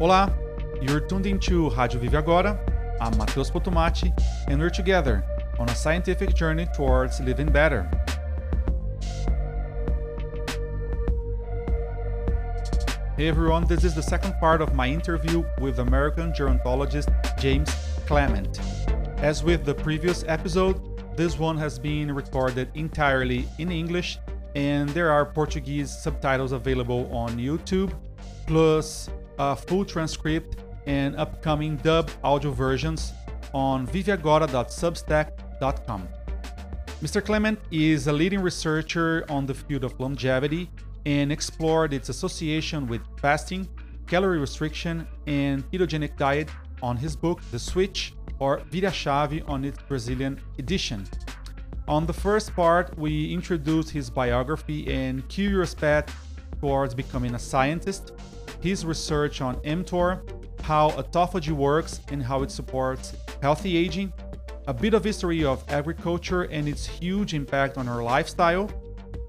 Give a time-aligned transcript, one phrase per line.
[0.00, 0.28] Olá,
[0.82, 2.58] you're tuned into Rádio Vive Agora.
[3.00, 4.12] I'm Matheus Potomati,
[4.48, 5.24] and we're together
[5.60, 7.88] on a scientific journey towards living better.
[13.16, 17.08] Hey everyone, this is the second part of my interview with American gerontologist
[17.38, 17.72] James
[18.04, 18.58] Clement.
[19.18, 24.18] As with the previous episode, this one has been recorded entirely in English,
[24.56, 27.92] and there are Portuguese subtitles available on YouTube,
[28.48, 30.56] plus a full transcript
[30.86, 33.12] and upcoming dub audio versions
[33.52, 36.08] on viveagora.substack.com.
[37.02, 37.24] Mr.
[37.24, 40.70] Clement is a leading researcher on the field of longevity
[41.06, 43.68] and explored its association with fasting,
[44.06, 46.48] calorie restriction, and ketogenic diet
[46.82, 51.06] on his book The Switch or Vira Chave on its Brazilian edition.
[51.86, 56.06] On the first part, we introduce his biography and curious path
[56.60, 58.12] towards becoming a scientist,
[58.64, 60.22] his research on mTOR,
[60.62, 64.10] how autophagy works and how it supports healthy aging,
[64.66, 68.70] a bit of history of agriculture and its huge impact on our lifestyle,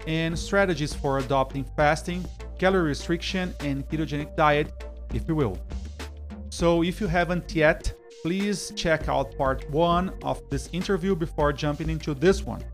[0.06, 2.24] and strategies for adopting fasting,
[2.58, 4.72] calorie restriction, and ketogenic diet,
[5.12, 5.58] if you will.
[6.48, 11.90] So, if you haven't yet, please check out part one of this interview before jumping
[11.90, 12.64] into this one.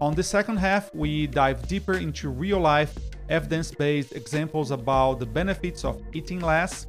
[0.00, 2.96] On the second half, we dive deeper into real life,
[3.28, 6.86] evidence based examples about the benefits of eating less,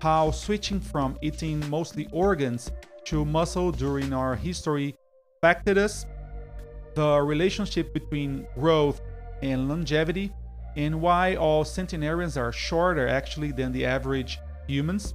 [0.00, 2.70] how switching from eating mostly organs
[3.04, 4.94] to muscle during our history
[5.36, 6.06] affected us,
[6.94, 9.00] the relationship between growth
[9.42, 10.32] and longevity,
[10.76, 15.14] and why all centenarians are shorter actually than the average humans,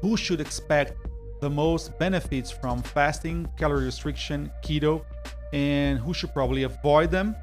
[0.00, 0.94] who should expect
[1.40, 5.04] the most benefits from fasting, calorie restriction, keto,
[5.52, 7.34] and who should probably avoid them,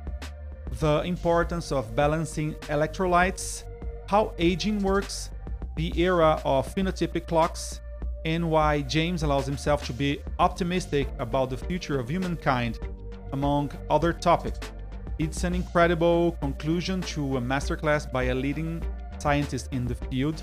[0.80, 3.64] the importance of balancing electrolytes,
[4.08, 5.30] how aging works,
[5.76, 7.82] the era of phenotypic clocks,
[8.26, 12.80] and why James allows himself to be optimistic about the future of humankind
[13.32, 14.60] among other topics.
[15.20, 18.84] It's an incredible conclusion to a masterclass by a leading
[19.20, 20.42] scientist in the field,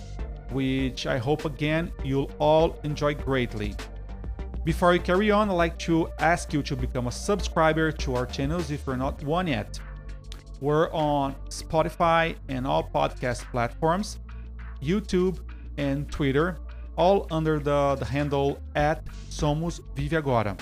[0.50, 3.74] which I hope again you'll all enjoy greatly.
[4.64, 8.26] Before I carry on, I'd like to ask you to become a subscriber to our
[8.26, 9.78] channels if you're not one yet.
[10.62, 14.20] We're on Spotify and all podcast platforms,
[14.80, 15.40] YouTube,
[15.76, 16.60] and Twitter,
[16.96, 20.56] all under the, the handle at Somos Vive Agora.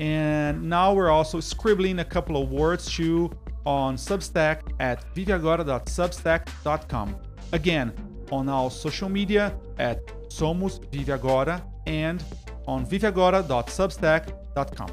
[0.00, 3.30] And now we're also scribbling a couple of words too
[3.64, 7.16] on Substack at viveagora.substack.com.
[7.52, 7.92] Again,
[8.32, 12.24] on our social media at Somos Vive Agora and
[12.66, 14.90] on viveagora.substack.com.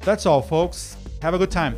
[0.00, 0.98] That's all, folks.
[1.22, 1.74] Have a good time.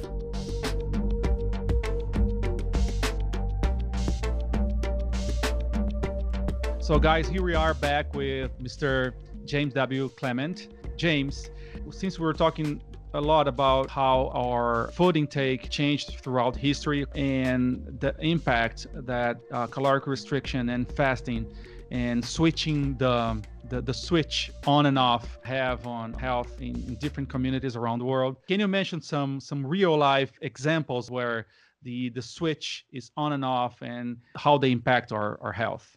[6.86, 9.12] So, guys, here we are back with Mr.
[9.44, 10.08] James W.
[10.10, 10.68] Clement.
[10.96, 11.50] James,
[11.90, 12.80] since we were talking
[13.12, 19.66] a lot about how our food intake changed throughout history and the impact that uh,
[19.66, 21.52] caloric restriction and fasting
[21.90, 27.28] and switching the, the, the switch on and off have on health in, in different
[27.28, 28.36] communities around the world.
[28.46, 31.46] Can you mention some some real life examples where
[31.82, 35.95] the the switch is on and off and how they impact our, our health?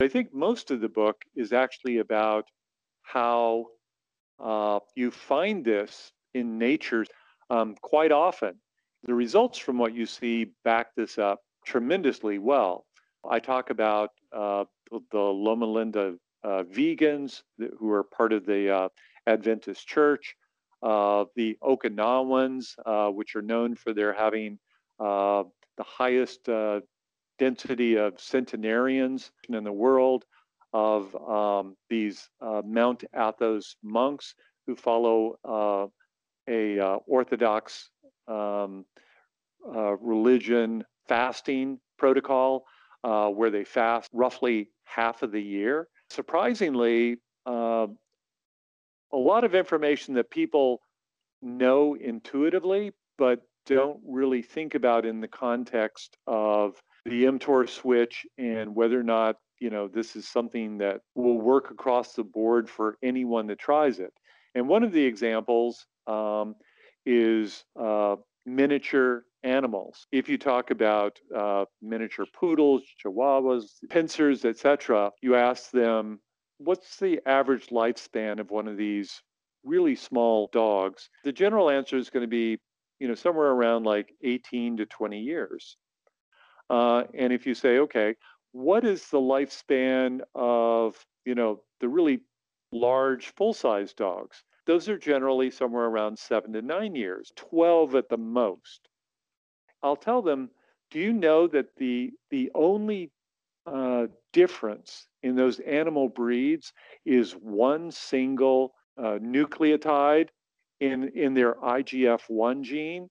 [0.00, 2.44] I think most of the book is actually about
[3.02, 3.66] how
[4.38, 7.04] uh, you find this in nature
[7.50, 8.54] um, quite often.
[9.02, 12.86] The results from what you see back this up tremendously well.
[13.28, 14.66] I talk about uh,
[15.10, 17.42] the Loma Linda uh, vegans
[17.78, 18.88] who are part of the uh,
[19.26, 20.36] Adventist Church,
[20.80, 24.60] uh, the Okinawans, uh, which are known for their having
[25.00, 26.48] the highest
[27.38, 30.24] density of centenarians in the world,
[30.72, 34.34] of um, these uh, Mount Athos monks
[34.66, 35.86] who follow uh,
[36.48, 37.90] a uh, Orthodox
[38.26, 38.84] um,
[39.66, 42.64] uh, religion fasting protocol
[43.02, 45.88] uh, where they fast roughly half of the year.
[46.10, 47.16] Surprisingly,
[47.46, 47.98] um,
[49.12, 50.80] a lot of information that people
[51.40, 56.74] know intuitively, but don't really think about in the context of
[57.08, 61.70] the mTOR switch and whether or not you know this is something that will work
[61.70, 64.12] across the board for anyone that tries it.
[64.54, 66.54] And one of the examples um,
[67.04, 68.16] is uh,
[68.46, 70.06] miniature animals.
[70.10, 76.20] If you talk about uh, miniature poodles, chihuahuas, pinschers, etc., you ask them,
[76.58, 79.22] what's the average lifespan of one of these
[79.64, 81.08] really small dogs?
[81.24, 82.58] The general answer is going to be,
[82.98, 85.76] you know, somewhere around like 18 to 20 years.
[86.70, 88.14] Uh, and if you say, okay,
[88.52, 92.20] what is the lifespan of, you know, the really
[92.72, 94.42] large full size dogs?
[94.66, 98.88] Those are generally somewhere around seven to nine years, 12 at the most.
[99.82, 100.50] I'll tell them,
[100.90, 103.10] do you know that the, the only
[103.66, 106.72] uh, difference in those animal breeds
[107.04, 110.28] is one single uh, nucleotide
[110.80, 113.08] in, in their IGF-1 gene?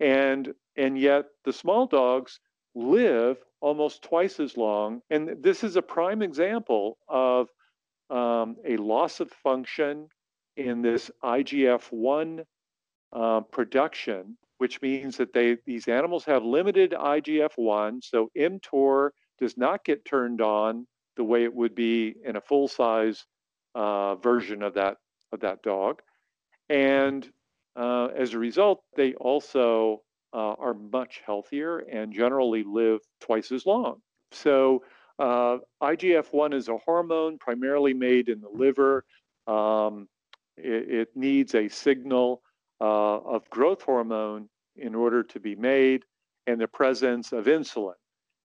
[0.00, 2.40] And, and yet the small dogs
[2.74, 5.00] live almost twice as long.
[5.10, 7.48] And this is a prime example of
[8.10, 10.08] um, a loss of function
[10.56, 12.44] in this IGF 1
[13.12, 18.02] uh, production, which means that they these animals have limited IGF 1.
[18.02, 20.86] So mTOR does not get turned on
[21.16, 23.24] the way it would be in a full size
[23.74, 24.96] uh, version of that
[25.32, 26.02] of that dog.
[26.68, 27.28] And
[27.76, 30.02] uh, as a result, they also
[30.34, 34.00] uh, are much healthier and generally live twice as long.
[34.32, 34.82] So,
[35.18, 39.04] uh, IGF 1 is a hormone primarily made in the liver.
[39.46, 40.08] Um,
[40.56, 42.42] it, it, needs a signal
[42.80, 46.04] uh, of growth hormone in order to be made
[46.48, 47.94] and the presence of insulin.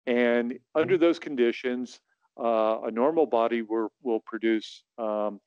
[0.06, 2.00] And under those conditions,
[2.40, 5.40] uh, a normal body will, will produce um,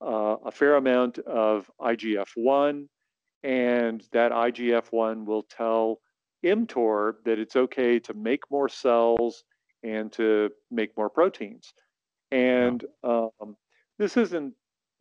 [0.00, 2.88] uh, a fair amount of IGF 1
[3.44, 6.00] and that IGF 1 will tell
[6.44, 9.44] mTOR that it's okay to make more cells
[9.82, 11.74] and to make more proteins.
[12.30, 13.56] And um,
[13.98, 14.54] this isn't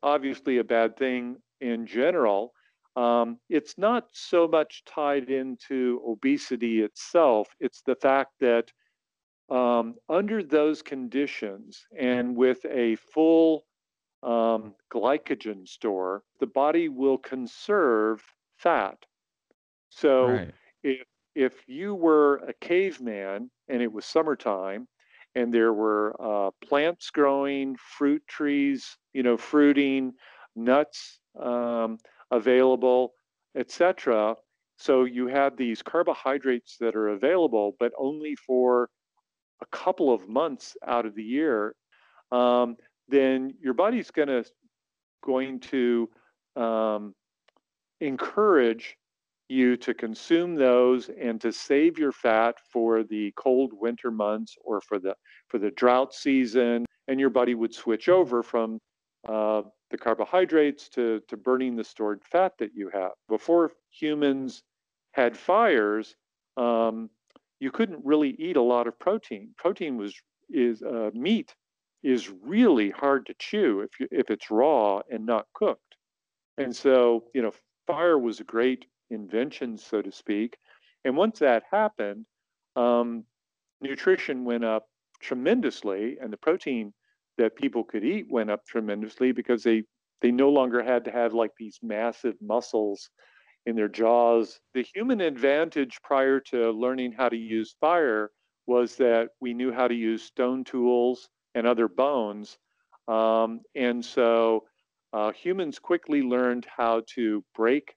[0.03, 2.53] obviously a bad thing in general.
[2.97, 8.71] Um, it's not so much tied into obesity itself, it's the fact that
[9.49, 13.65] um, under those conditions and with a full
[14.23, 18.23] um, glycogen store, the body will conserve
[18.57, 18.97] fat.
[19.89, 20.53] So right.
[20.83, 21.05] if
[21.35, 24.87] if you were a caveman and it was summertime
[25.35, 30.13] and there were uh, plants growing, fruit trees, you know, fruiting,
[30.55, 31.97] nuts um,
[32.29, 33.13] available,
[33.57, 34.35] etc.
[34.77, 38.89] So you have these carbohydrates that are available, but only for
[39.61, 41.75] a couple of months out of the year.
[42.31, 42.77] Um,
[43.13, 44.43] then your body's gonna
[45.23, 46.09] going to
[46.55, 47.13] um,
[48.01, 48.97] encourage
[49.49, 54.81] you to consume those and to save your fat for the cold winter months or
[54.81, 55.15] for the
[55.47, 56.85] for the drought season.
[57.07, 58.79] And your body would switch over from
[59.27, 63.11] uh, the carbohydrates to, to burning the stored fat that you have.
[63.27, 64.63] Before humans
[65.11, 66.15] had fires
[66.57, 67.09] um,
[67.59, 69.49] you couldn't really eat a lot of protein.
[69.57, 70.13] Protein was
[70.49, 71.55] is uh, meat
[72.03, 75.95] is really hard to chew if you, if it's raw and not cooked.
[76.57, 77.53] And so, you know,
[77.87, 80.57] fire was a great invention, so to speak.
[81.05, 82.25] And once that happened,
[82.75, 83.23] um,
[83.81, 84.87] nutrition went up
[85.21, 86.93] tremendously, and the protein
[87.37, 89.83] that people could eat went up tremendously because they
[90.21, 93.09] they no longer had to have like these massive muscles
[93.65, 94.59] in their jaws.
[94.73, 98.31] The human advantage prior to learning how to use fire
[98.65, 102.57] was that we knew how to use stone tools and other bones.
[103.07, 104.63] Um, and so
[105.13, 107.95] uh, humans quickly learned how to break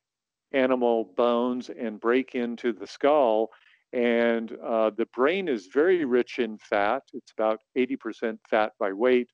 [0.52, 3.50] animal bones and break into the skull.
[3.92, 7.02] And uh, the brain is very rich in fat.
[7.14, 9.30] It's about 80% fat by weight.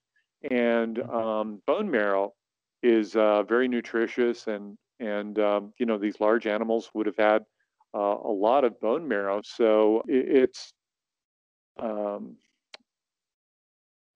[0.50, 1.14] And mm-hmm.
[1.14, 2.34] um, bone marrow
[2.82, 4.46] is uh, very nutritious.
[4.46, 7.42] And, and um, you know, these large animals would have had
[7.94, 9.40] uh, a lot of bone marrow.
[9.44, 10.72] So it, it's,
[11.80, 12.36] um,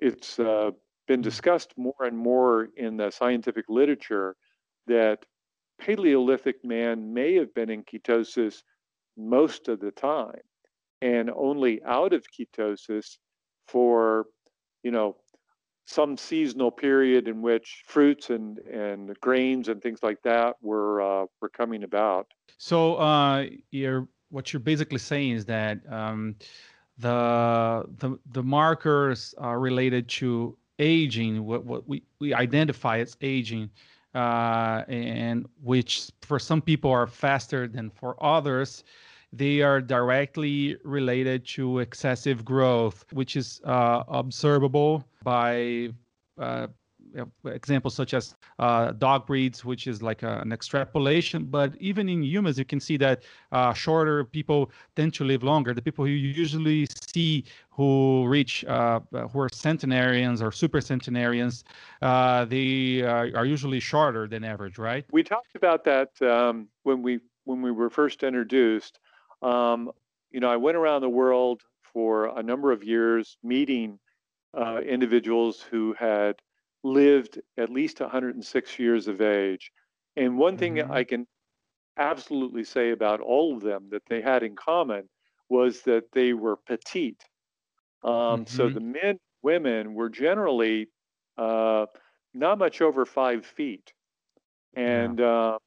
[0.01, 0.71] it's uh,
[1.07, 1.25] been mm.
[1.25, 4.37] discussed more and more in the scientific literature
[4.87, 5.25] that
[5.81, 8.63] Paleolithic man may have been in ketosis
[9.17, 10.41] most of the time
[11.03, 13.19] and only out of ketosis
[13.69, 14.27] for,
[14.83, 15.17] you know,
[15.87, 21.27] some seasonal period in which fruits and, and grains and things like that were uh,
[21.41, 22.27] were coming about.
[22.59, 26.35] So uh, you're what you're basically saying is that um,
[26.99, 33.71] the the the markers are related to aging, what what we we identify as aging,
[34.15, 38.85] uh, and which for some people are faster than for others.
[39.33, 45.91] They are directly related to excessive growth, which is uh, observable by
[46.39, 46.69] uh,
[47.47, 51.45] examples such as uh, dog breeds, which is like a, an extrapolation.
[51.45, 53.23] But even in humans, you can see that
[53.53, 55.75] uh, shorter people tend to live longer.
[55.75, 59.01] The people you usually see who reach, uh,
[59.33, 61.65] who are centenarians or super centenarians,
[62.03, 65.05] uh, they are usually shorter than average, right?
[65.13, 68.99] We talked about that um, when we when we were first introduced.
[69.43, 69.93] Um,
[70.31, 73.99] you know, I went around the world for a number of years meeting
[74.55, 76.37] uh, individuals who had
[76.87, 79.73] lived at least 106 years of age.
[80.17, 80.91] And one thing Mhm.
[80.91, 81.27] I can
[81.99, 85.09] absolutely say about all of them that they had in common
[85.49, 87.25] was that they were petite.
[88.03, 88.71] Um, So Mhm.
[88.71, 90.89] the men, women were generally
[91.39, 91.87] uh,
[92.35, 93.93] not much over five feet.
[94.75, 95.59] And uh,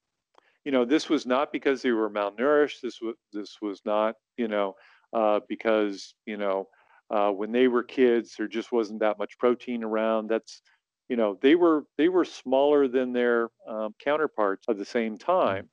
[0.65, 2.81] you know, this was not because they were malnourished.
[2.81, 4.75] This was this was not, you know,
[5.13, 6.67] uh, because you know,
[7.09, 10.29] uh, when they were kids, there just wasn't that much protein around.
[10.29, 10.61] That's,
[11.09, 15.69] you know, they were they were smaller than their um, counterparts at the same time.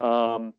[0.00, 0.54] Um,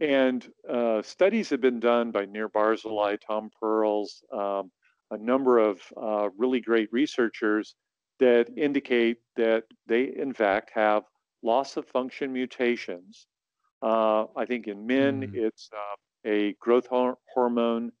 [0.00, 4.72] and uh, studies have been done by Nir Barzilai, Tom Perls, um,
[5.10, 7.74] a number of uh, really great researchers
[8.18, 11.04] that indicate that they, in fact, have
[11.42, 13.26] loss of function mutations.
[13.82, 15.32] Uh, I think in men, Mm.
[15.32, 17.92] it's uh, a growth hor- hormone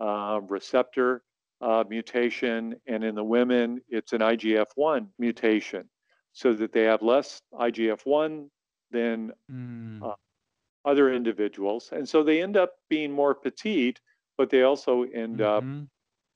[0.00, 1.24] uh, receptor
[1.60, 5.88] uh, mutation, and in the women, it's an IGF 1 mutation,
[6.32, 8.50] so that they have less IGF 1
[8.90, 10.06] than Mm.
[10.06, 10.14] uh,
[10.84, 11.92] other individuals.
[11.92, 14.00] And so they end up being more petite,
[14.38, 15.88] but they also end up Mhm.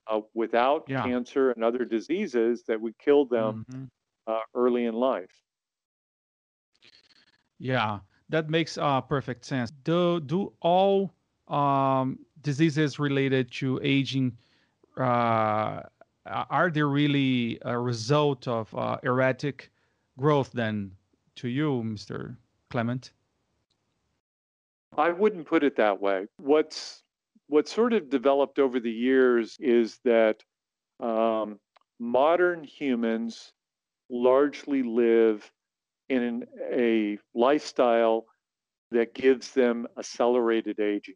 [0.09, 1.11] uh, without Yeah.
[1.11, 3.91] cancer and other diseases that would kill them Mhm.
[4.27, 5.43] uh, early in life.
[7.59, 9.71] Yeah, that makes uh, perfect sense.
[9.71, 11.15] Do do all
[11.49, 14.37] um, diseases related to aging
[14.97, 15.83] uh,
[16.27, 19.71] are they really a result of uh, erratic
[20.19, 20.93] growth then
[21.37, 22.37] to you, Mr.
[22.71, 23.13] Clement?
[24.97, 26.27] I wouldn't put it that way.
[26.37, 27.03] What's
[27.47, 30.43] what sort of developed over the years is that
[31.01, 31.59] um,
[31.99, 33.53] modern humans
[34.09, 35.51] largely live
[36.09, 38.27] in an, a lifestyle
[38.91, 41.15] that gives them accelerated aging.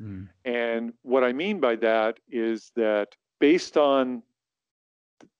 [0.00, 0.28] Mm.
[0.44, 3.08] And what I mean by that is that
[3.40, 4.22] based on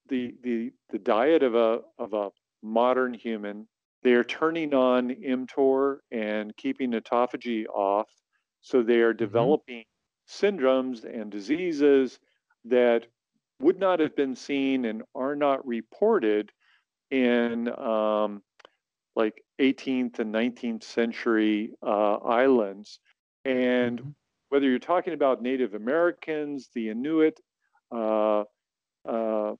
[0.09, 2.31] the the the diet of a of a
[2.63, 3.69] modern human,
[4.03, 8.09] they are turning on mTOR and keeping autophagy off,
[8.61, 9.85] so they are developing
[10.29, 12.19] syndromes and diseases
[12.65, 13.07] that
[13.61, 16.53] would not have been seen and are not reported
[17.11, 18.43] in um,
[19.15, 23.01] like 18th and 19th century uh, islands.
[23.45, 24.15] And Mhm.
[24.57, 27.39] Whether you're talking about Native Americans, the Inuit,
[27.95, 28.45] uh,
[29.07, 29.53] uh,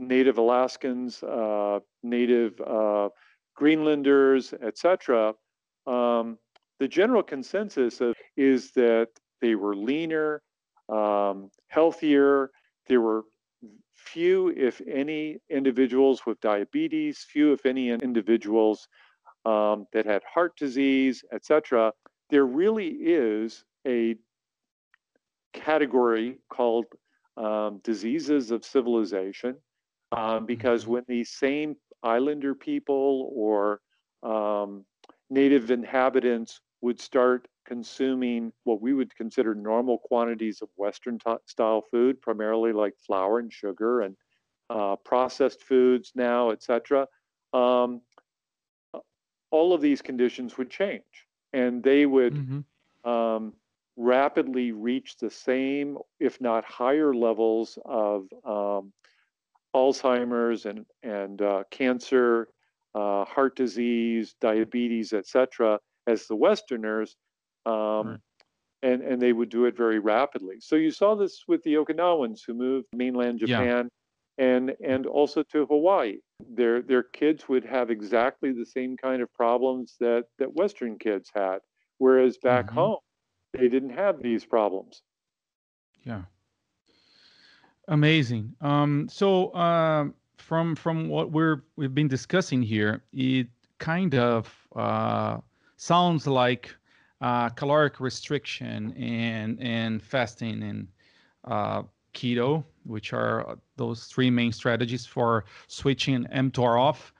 [0.00, 3.10] Native Alaskans, uh, Native uh,
[3.54, 5.34] Greenlanders, etc.,
[5.86, 6.36] um,
[6.80, 9.06] the general consensus of, is that
[9.40, 10.42] they were leaner,
[10.88, 12.50] um, healthier.
[12.88, 13.22] There were
[13.94, 18.88] few, if any, individuals with diabetes, few, if any, individuals
[19.44, 21.92] um, that had heart disease, etc.
[22.30, 24.16] There really is a
[25.52, 26.86] category called
[27.36, 29.56] um, diseases of civilization
[30.12, 30.88] um, because Mhm.
[30.88, 33.80] when these same islander people or
[34.22, 34.84] um,
[35.30, 41.82] native inhabitants would start consuming what we would consider normal quantities of Western t- style
[41.90, 44.16] food, primarily like flour and sugar and
[44.70, 47.06] uh, processed foods now, etc.
[47.52, 48.02] Um,
[49.50, 52.64] all of these conditions would change, and they would Mhm.
[53.04, 53.54] um,
[53.96, 58.92] rapidly reach the same, if not higher, levels of um,
[59.74, 62.48] Alzheimer's and and uh, cancer,
[62.94, 67.16] uh, heart disease, diabetes, etc., as the Westerners,
[67.66, 67.72] um,
[68.08, 68.20] Right.
[68.82, 70.56] and and they would do it very rapidly.
[70.60, 73.46] So you saw this with the Okinawans who moved mainland Yeah.
[73.48, 73.88] Japan.
[74.36, 79.32] And, and also to Hawaii, their their kids would have exactly the same kind of
[79.32, 81.60] problems that, that Western kids had,
[81.98, 82.74] whereas back Mhm.
[82.74, 82.98] home
[83.54, 85.02] they didn't have these problems.
[86.04, 86.22] Yeah.
[87.88, 88.54] Amazing.
[88.60, 95.38] Um, so um, from from what we're we've been discussing here, it kind of uh,
[95.76, 96.74] sounds like
[97.20, 100.88] uh, caloric restriction and and fasting and
[101.44, 101.82] uh,
[102.14, 107.12] keto, which are those three main strategies for switching mTOR off.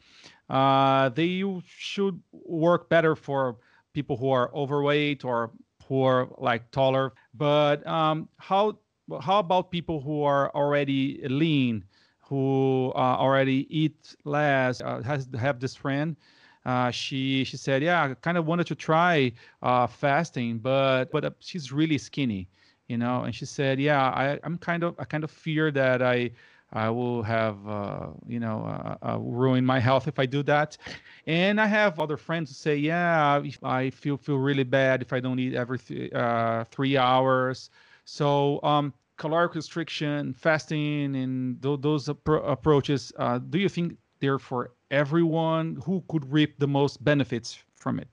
[0.49, 3.57] Uh, they should work better for
[3.93, 5.50] people who are overweight or
[5.88, 7.12] who are like taller.
[7.35, 8.79] But um, how
[9.21, 11.85] how about people who are already lean,
[12.21, 14.81] who uh, already eat less?
[14.81, 16.17] Uh, has have this friend.
[16.64, 21.25] Uh, she she said, yeah, I kind of wanted to try uh, fasting, but but
[21.25, 22.49] uh, she's really skinny,
[22.88, 23.25] you know.
[23.25, 26.31] And she said, yeah, I, I'm kind of I kind of fear that I
[26.75, 30.76] I will have uh, you know uh, uh, ruin my health if I do that.
[31.26, 35.21] And I have other friends who say, yeah, I feel feel really bad if I
[35.21, 37.71] don't eat every th- uh, three hours.
[38.04, 44.38] So, um, caloric restriction, fasting, and th- those appro- approaches, uh, do you think they're
[44.38, 45.76] for everyone?
[45.85, 48.09] Who could reap the most benefits from it?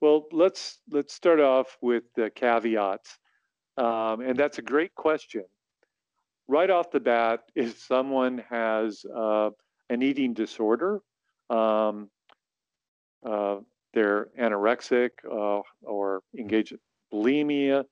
[0.00, 3.18] Well, let's let's start off with the caveats,
[3.76, 5.44] um, and that's a great question.
[6.48, 9.50] Right off the bat, if someone has uh,
[9.90, 11.00] an eating disorder,
[11.50, 12.10] um,
[13.24, 13.56] uh,
[13.92, 16.78] they're anorexic uh, or engage in
[17.12, 17.84] bulimia,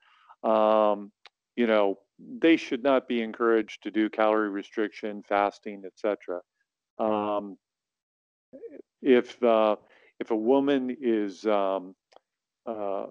[0.43, 1.13] um,
[1.57, 6.41] you know, they should not be encouraged to do calorie restriction, fasting, etc.
[6.99, 7.57] Um,
[9.01, 9.77] if uh,
[10.21, 11.95] if a woman is um,
[12.67, 13.07] uh,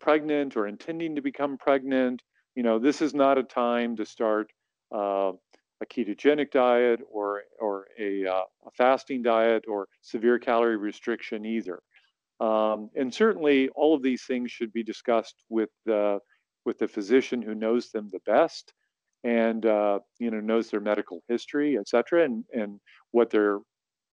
[0.00, 2.22] pregnant or intending to become pregnant,
[2.54, 4.50] you know, this is not a time to start
[4.92, 5.32] uh,
[5.82, 11.80] a ketogenic diet or or a, uh, a, fasting diet or severe calorie restriction either.
[12.40, 16.18] Um, and certainly, all of these things should be discussed with the
[16.64, 18.72] with the physician who knows them the best,
[19.24, 22.80] and uh, you know knows their medical history, et cetera, and and
[23.12, 23.58] what their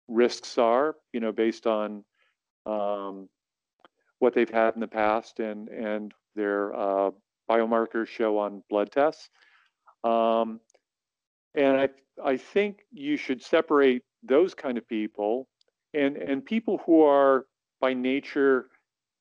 [0.08, 2.04] risks are, you know, based on
[2.66, 3.28] um,
[4.18, 7.10] what they've had in the past and and their uh,
[7.50, 9.28] biomarkers show on blood tests.
[10.04, 10.60] Um,
[11.54, 11.88] and I
[12.24, 15.48] I think you should separate those kind of people
[15.94, 17.46] and and people who are
[17.80, 18.66] by nature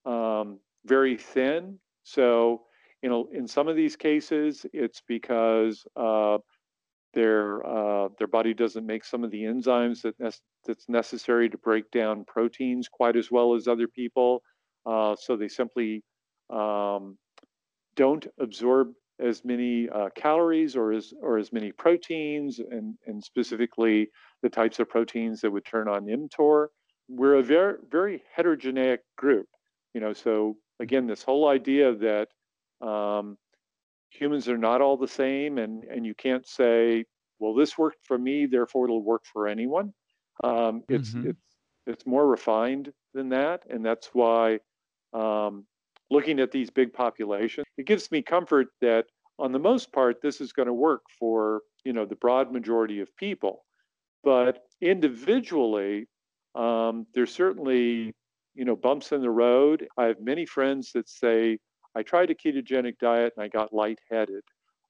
[0.05, 1.79] um, very thin.
[2.03, 2.63] So
[3.01, 6.38] you know, in some of these cases, it's because uh,
[7.13, 10.29] their uh, their body doesn't make some of the enzymes that ne-
[10.65, 14.41] that's necessary to break down proteins quite as well as other people.
[14.85, 16.03] Uh, so they simply
[16.50, 17.17] um,
[17.95, 24.09] don't absorb as many uh, calories or as or as many proteins, and and specifically
[24.41, 26.67] the types of proteins that would turn on mTOR.
[27.07, 29.47] We're a very very heterogeneous group,
[29.93, 30.13] you know.
[30.13, 32.27] So again, this whole idea that
[32.86, 33.38] um,
[34.10, 37.05] humans are not all the same, and and you can't say,
[37.39, 39.93] well, this worked for me, therefore it'll work for anyone.
[40.43, 41.29] Um, it's mm-hmm.
[41.29, 41.45] it's
[41.88, 44.60] it's more refined than that, and that's why
[45.13, 45.65] um,
[46.12, 49.06] looking at these big populations, it gives me comfort that
[49.39, 53.00] on the most part, this is going to work for you know the broad majority
[53.00, 53.65] of people.
[54.24, 56.08] But individually,
[56.54, 58.13] um, there's certainly
[58.54, 59.88] you know bumps in the road.
[59.97, 61.58] I have many friends that say
[61.95, 64.43] I tried a ketogenic diet and I got lightheaded,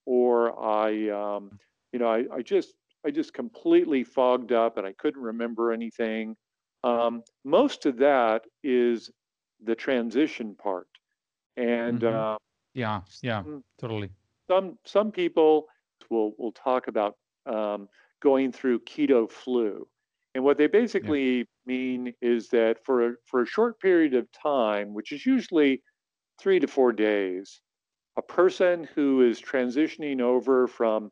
[0.04, 1.58] or I um,
[1.92, 2.74] you know I, I just
[3.06, 6.36] I just completely fogged up and I couldn't remember anything.
[6.84, 9.10] Um, most of that is
[9.64, 10.88] the transition part.
[11.56, 12.16] And mm-hmm.
[12.16, 12.36] uh,
[12.74, 13.42] yeah, yeah,
[13.78, 14.10] totally.
[14.48, 15.66] Some some people
[16.10, 17.88] will will talk about um,
[18.20, 19.86] going through keto flu,
[20.34, 21.44] and what they basically yeah.
[21.66, 25.82] mean is that for a, for a short period of time, which is usually
[26.40, 27.60] three to four days,
[28.16, 31.10] a person who is transitioning over from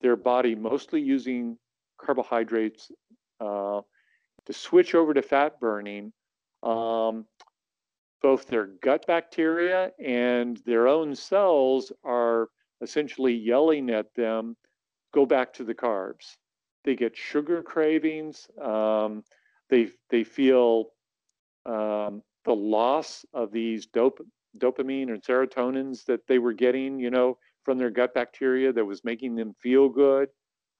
[0.00, 1.56] their body mostly using
[1.98, 2.90] carbohydrates
[3.40, 3.80] uh,
[4.46, 6.12] to switch over to fat burning
[6.62, 7.26] um,
[8.22, 12.48] both their gut bacteria and their own cells are
[12.80, 14.56] essentially yelling at them
[15.12, 16.36] go back to the carbs.
[16.84, 18.48] They get sugar cravings.
[18.60, 19.24] Um,
[19.68, 20.90] they they feel
[21.66, 24.26] um, the loss of these dop-
[24.58, 29.04] dopamine and serotonins that they were getting, you know, from their gut bacteria that was
[29.04, 30.28] making them feel good.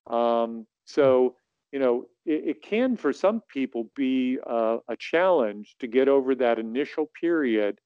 [0.06, 1.36] Um, so
[1.72, 6.34] you know, it, it, can for some people be uh, a challenge to get over
[6.34, 7.78] that initial period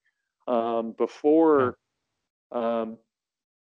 [0.49, 1.77] um, before
[2.53, 2.97] um,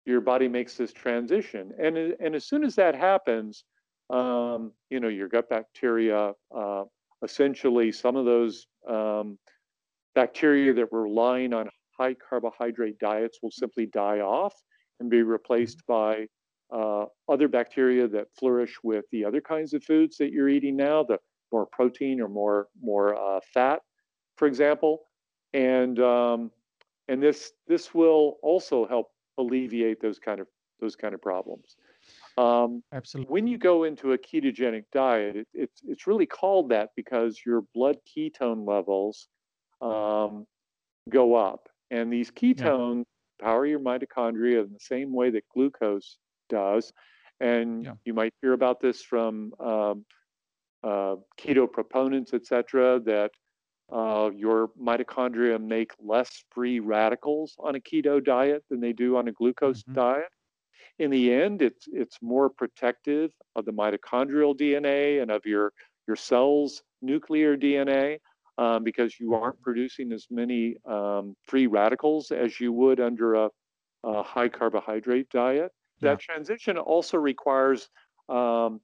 [0.06, 1.72] your body makes this transition.
[1.80, 3.64] And, and as soon as that happens,
[4.10, 6.84] um, you know, your gut bacteria, uh,
[7.24, 9.38] essentially some of those um,
[10.16, 14.54] bacteria that were relying on high carbohydrate diets will simply die off
[15.00, 15.94] and be replaced mm-hmm.
[15.94, 16.28] by
[16.72, 21.04] uh, other bacteria that flourish with the other kinds of foods that you're eating now,
[21.04, 21.18] the
[21.52, 23.82] more protein or more more uh, fat,
[24.38, 25.02] for example,
[25.54, 26.52] and um,
[27.08, 30.48] and this this will also help alleviate those kind of
[30.80, 31.76] those kind of problems.
[32.38, 33.32] Um, Absolutely.
[33.32, 37.64] When you go into a ketogenic diet, it, it's it's really called that because your
[37.74, 39.28] blood ketone levels
[39.82, 40.48] um,
[41.10, 43.04] go up, and these ketones
[43.40, 43.46] yeah.
[43.46, 46.18] power your mitochondria in the same way that glucose
[46.52, 46.94] does.
[47.40, 47.94] And yeah.
[48.06, 50.06] you might hear about this from um,
[50.84, 53.32] uh, keto proponents, et cetera, that
[53.92, 59.28] uh, your mitochondria make less free radicals on a keto diet than they do on
[59.28, 59.96] a glucose mm-hmm.
[59.96, 60.30] diet.
[61.00, 65.74] In the end, it's it's more protective of the mitochondrial DNA and of your
[66.08, 68.20] your cells' nuclear DNA
[68.58, 73.50] um, because you aren't producing as many um, free radicals as you would under a
[74.04, 75.72] a high carbohydrate diet.
[76.02, 76.34] That yeah.
[76.36, 77.90] transition also requires
[78.30, 78.82] um,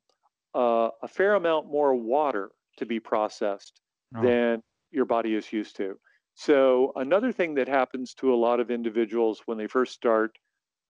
[0.55, 3.81] uh, a fair amount more water to be processed
[4.15, 4.21] oh.
[4.21, 5.97] than your body is used to.
[6.35, 10.37] So, another thing that happens to a lot of individuals when they first start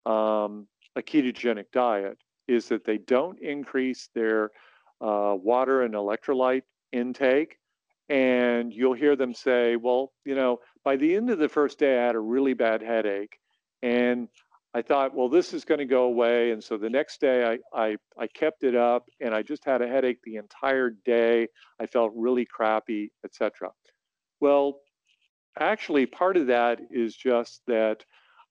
[0.06, 4.52] um, a ketogenic diet is that they don't increase their
[5.02, 7.58] uh, water and electrolyte intake.
[8.10, 11.98] And you'll hear them say, well, you know, by the end of the first day,
[11.98, 13.40] I had a really bad headache.
[13.82, 14.28] And
[14.74, 16.52] I thought, well, this is going to go away.
[16.52, 19.82] And so the next day I, I, I kept it up and I just had
[19.82, 21.48] a headache the entire day.
[21.80, 23.72] I felt really crappy, etc.
[24.40, 24.80] Well,
[25.60, 28.06] actually, part of that is just that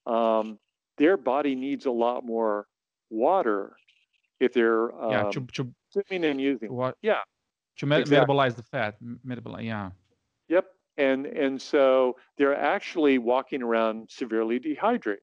[0.07, 0.59] um,
[0.99, 2.67] their body needs a lot more
[3.09, 3.77] water
[4.41, 6.73] if they're um, yeah, to, to, swimming and using.
[6.73, 6.97] What?
[7.01, 7.21] Yeah.
[7.79, 8.35] To exactly.
[8.35, 8.97] metabolize the fat.
[9.27, 9.91] Metabolize, yeah.
[10.49, 10.67] Yep.
[10.99, 15.23] And and so they're actually walking around severely dehydrated.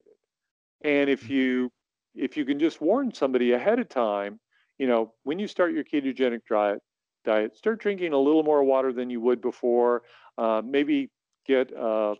[0.84, 1.70] And if you
[2.14, 4.40] if you can just warn somebody ahead of time,
[4.78, 6.80] you know, when you start your ketogenic diet,
[7.24, 10.02] diet, start drinking a little more water than you would before.
[10.36, 11.10] Uh, maybe
[11.46, 12.14] get a,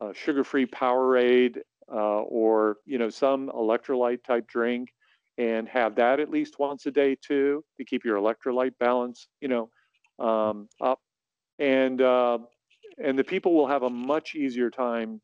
[0.00, 1.58] a sugar-free Powerade
[1.92, 4.88] uh, or you know some electrolyte type drink,
[5.38, 9.48] and have that at least once a day too to keep your electrolyte balance, you
[9.48, 9.68] know,
[10.24, 11.00] um, up.
[11.58, 12.38] And uh,
[13.02, 15.20] and the people will have a much easier time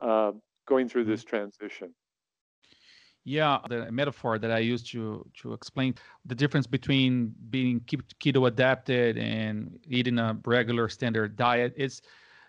[0.00, 0.32] uh,
[0.66, 1.94] going through this transition.
[3.26, 5.94] Yeah, the metaphor that I used to to explain
[6.26, 12.02] the difference between being keto adapted and eating a regular standard diet is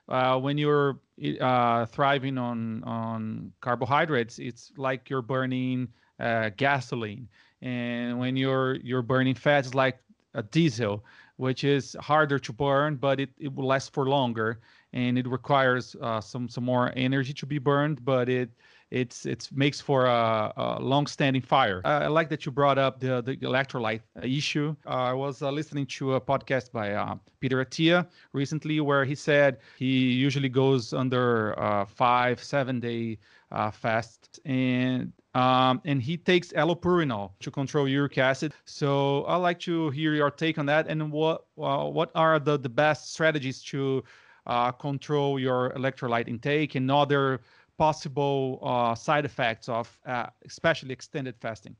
[0.10, 1.00] uh, when you're
[1.40, 5.88] uh, thriving on on carbohydrates, it's like you're burning
[6.20, 7.30] uh, gasoline,
[7.62, 10.00] and when you're you're burning fats, it's like
[10.34, 11.06] a diesel,
[11.38, 14.60] which is harder to burn, but it, it will last for longer,
[14.92, 18.50] and it requires uh, some some more energy to be burned, but it
[18.92, 21.82] it's it makes for a, a long-standing fire.
[21.86, 24.76] I like that you brought up the the electrolyte issue.
[24.86, 29.16] Uh, I was uh, listening to a podcast by uh, Peter Attia recently where he
[29.16, 33.18] said he usually goes under uh, five seven day
[33.52, 38.54] uh, fast and um, and he takes allopurinol to control uric acid.
[38.64, 42.58] So I'd like to hear your take on that and what uh, what are the,
[42.58, 44.04] the best strategies to
[44.48, 47.42] uh, control your electrolyte intake and other
[47.78, 51.76] possible uh, side effects of uh, especially extended fasting?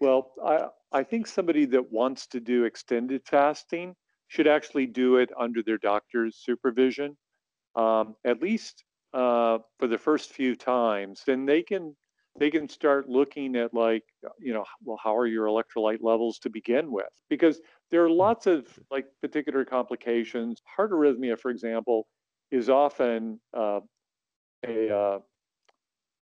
[0.00, 3.94] Well, I, I think somebody that wants to do extended fasting
[4.28, 7.16] should actually do it under their doctor's supervision,
[7.74, 11.22] um, at least uh, for the first few times.
[11.26, 11.96] Then they can
[12.38, 14.04] they can start looking at like
[14.38, 18.46] you know well how are your electrolyte levels to begin with because there are lots
[18.46, 22.06] of like particular complications heart arrhythmia for example
[22.50, 23.80] is often uh,
[24.66, 25.18] a, uh,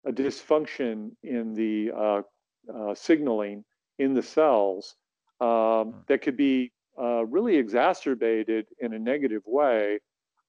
[0.05, 2.21] a dysfunction in the uh,
[2.71, 3.63] uh signaling
[3.97, 4.95] in the cells
[5.39, 9.99] um, that could be uh, really exacerbated in a negative way,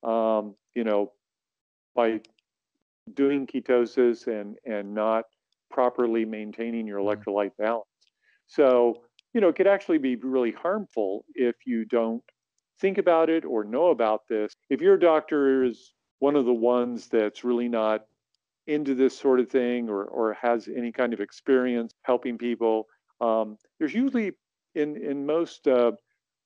[0.02, 1.12] um, you know,
[1.94, 2.20] by
[3.14, 5.24] doing ketosis and, and not
[5.70, 7.86] properly maintaining your electrolyte balance.
[8.46, 12.22] So, you know, it could actually be really harmful if you don't
[12.80, 17.08] think about it or know about this, if your doctor is one of the ones
[17.08, 18.06] that's really not
[18.66, 22.86] into this sort of thing or, or has any kind of experience helping people,
[23.20, 24.32] um, there's usually
[24.74, 25.92] in, in most uh,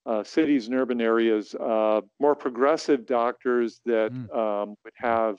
[0.06, 4.34] uh, cities and urban areas uh, more progressive doctors that mm.
[4.36, 5.36] um, would have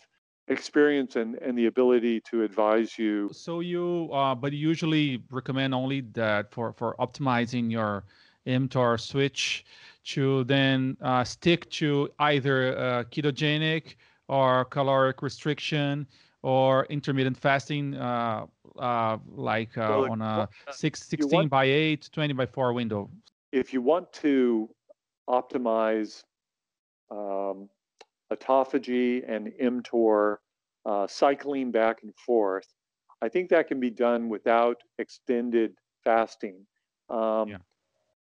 [0.49, 3.29] experience and, and the ability to advise you.
[3.33, 8.03] So you, uh, but you usually recommend only that for, for optimizing your
[8.45, 9.65] mTOR switch
[10.07, 13.95] to then uh, stick to either uh, ketogenic
[14.27, 16.07] or caloric restriction
[16.43, 18.45] or intermittent fasting, uh,
[18.79, 23.09] uh like uh, well, on a 6, 16 want, by 8, 20 by 4 window.
[23.51, 24.69] If you want to
[25.29, 26.23] optimize
[27.11, 27.69] um,
[28.31, 30.37] autophagy and mTOR
[30.85, 32.67] uh, cycling back and forth,
[33.21, 36.65] I think that can be done without extended fasting.
[37.09, 37.57] Um, yeah.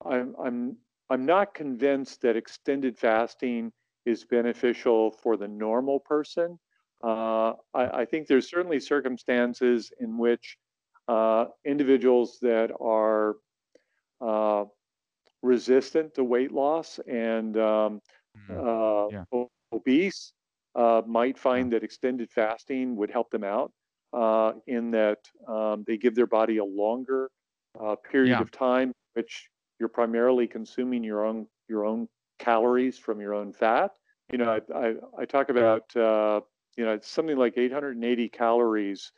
[0.06, 0.78] I'm, I'm
[1.12, 3.71] I'm not convinced that extended fasting
[4.06, 6.58] is beneficial for the normal person.
[7.04, 10.58] Uh, I, I, think there's certainly circumstances in which
[11.08, 13.36] uh, individuals that are
[14.21, 14.65] uh,
[15.41, 18.02] resistant to weight loss and um,
[18.50, 19.15] mm-hmm.
[19.34, 19.43] yeah.
[19.74, 20.34] obese
[20.76, 23.71] uh, might find that extended fasting would help them out
[24.13, 27.30] uh, in that um, they give their body a longer
[27.80, 28.41] uh, period yeah.
[28.41, 29.50] of time, which
[29.82, 33.91] you're primarily consuming your own your own calories from your own fat.
[34.32, 36.41] You know, I I, I talk about uh,
[36.78, 39.12] you know, something like 880 calories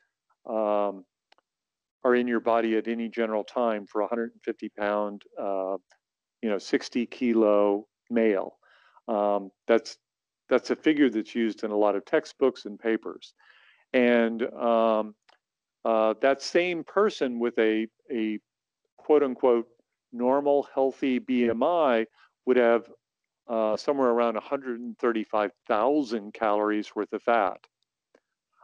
[0.50, 1.04] um,
[2.06, 5.78] are in your body at any general time for a 150 pound, uh,
[6.42, 8.58] you know, 60 kilo male.
[9.08, 9.98] Um, that's
[10.50, 13.34] that's a figure that's used in a lot of textbooks and papers.
[13.92, 15.16] And um,
[15.84, 18.40] uh, that same person with a, a
[18.98, 19.68] quote unquote
[20.14, 22.06] normal, healthy BMI
[22.46, 22.92] would have
[23.48, 27.60] uh, somewhere around 135,000 calories worth of fat.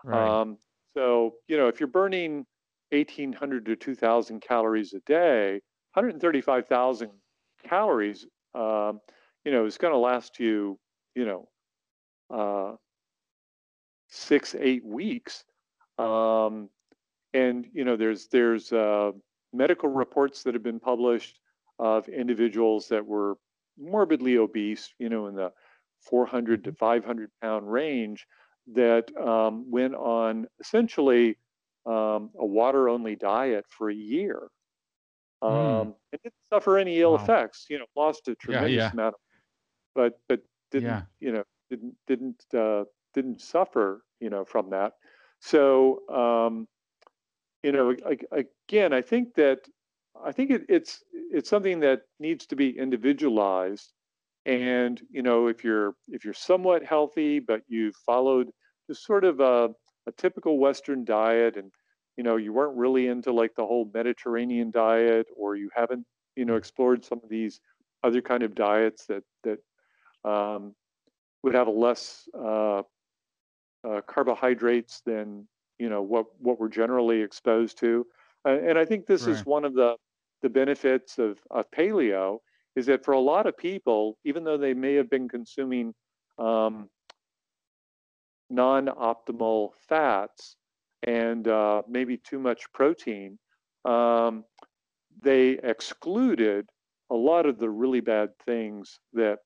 [0.03, 0.41] Right.
[0.41, 0.57] Um,
[0.93, 2.45] so, you know, if you're burning
[2.91, 5.62] 1,800 to 2,000 calories a day,
[5.93, 7.12] 135,000
[7.63, 9.01] calories, um,
[9.45, 10.79] you know, is going to last you,
[11.15, 11.49] you know,
[12.29, 12.75] uh,
[14.07, 15.45] six, eight weeks.
[15.97, 16.69] Um,
[17.33, 19.12] and you know, there's there's uh,
[19.53, 21.39] medical reports that have been published
[21.79, 23.38] of individuals that were
[23.77, 25.51] morbidly obese, you know, in the
[26.01, 28.27] 400 to 500 pound range,
[28.73, 31.38] that um, went on essentially
[31.85, 34.49] um, a water only diet for a year.
[35.41, 35.81] Um, mm.
[36.12, 37.23] And didn't suffer any ill wow.
[37.23, 38.91] effects, you know, lost a tremendous yeah, yeah.
[38.91, 39.21] amount, of,
[39.95, 41.01] but but didn't yeah.
[41.21, 42.83] you know didn't didn't uh,
[43.13, 44.93] didn't suffer you know from that.
[45.39, 46.67] So um,
[47.63, 47.95] you know
[48.31, 49.59] again, I think that
[50.25, 53.93] I think it, it's it's something that needs to be individualized.
[54.45, 58.49] And you know, if you're if you're somewhat healthy, but you've followed
[58.87, 59.69] just sort of a,
[60.07, 61.71] a typical Western diet, and
[62.17, 66.45] you know, you weren't really into like the whole Mediterranean diet, or you haven't you
[66.45, 67.59] know explored some of these
[68.03, 69.59] other kind of diets that that
[70.29, 70.73] um,
[71.43, 72.81] would have a less uh,
[73.87, 75.47] uh, carbohydrates than
[75.79, 78.05] you know what what we're generally exposed to.
[78.45, 79.35] Uh, and I think this right.
[79.35, 79.95] is one of the
[80.41, 82.39] the benefits of, of paleo
[82.75, 85.93] is that for a lot of people, even though they may have been consuming
[86.37, 86.89] um,
[88.49, 90.55] non-optimal fats
[91.03, 93.37] and uh, maybe too much protein,
[93.83, 94.45] um,
[95.21, 96.69] they excluded
[97.09, 99.39] a lot of the really bad things that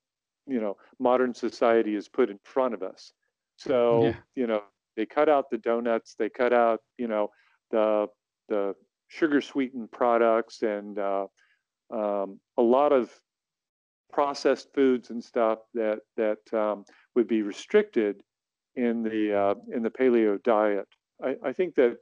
[0.45, 3.13] you know modern society has put in front of us
[3.57, 4.13] so yeah.
[4.35, 4.61] you know
[4.95, 7.29] they cut out the donuts they cut out you know
[7.71, 8.07] the
[8.49, 8.75] the
[9.07, 11.25] sugar sweetened products and uh,
[11.93, 13.11] um, a lot of
[14.11, 16.83] processed foods and stuff that that um,
[17.15, 18.21] would be restricted
[18.75, 20.87] in the uh, in the paleo diet.
[21.23, 21.97] I, I think that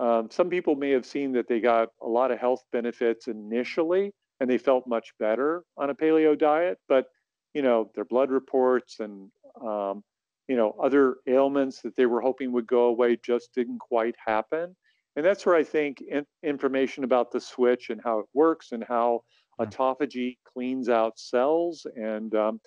[0.00, 4.12] um, some people may have seen that they got a lot of health benefits initially
[4.40, 7.06] and they felt much better on a paleo diet but
[7.54, 10.04] you know, their blood reports and, um,
[10.48, 14.74] you know, other ailments that they were hoping would go away just didn't quite happen.
[15.14, 18.84] And that's where I think in, information about the switch and how it works and
[18.88, 19.22] how
[19.60, 22.60] autophagy cleans out cells and, um,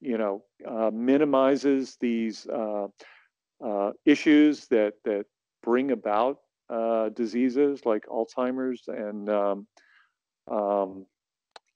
[0.00, 2.86] you know, uh, minimizes these uh,
[3.64, 5.26] uh, issues that, that
[5.62, 6.38] bring about
[6.70, 9.66] uh, diseases like Alzheimer's and um,
[10.50, 11.06] um,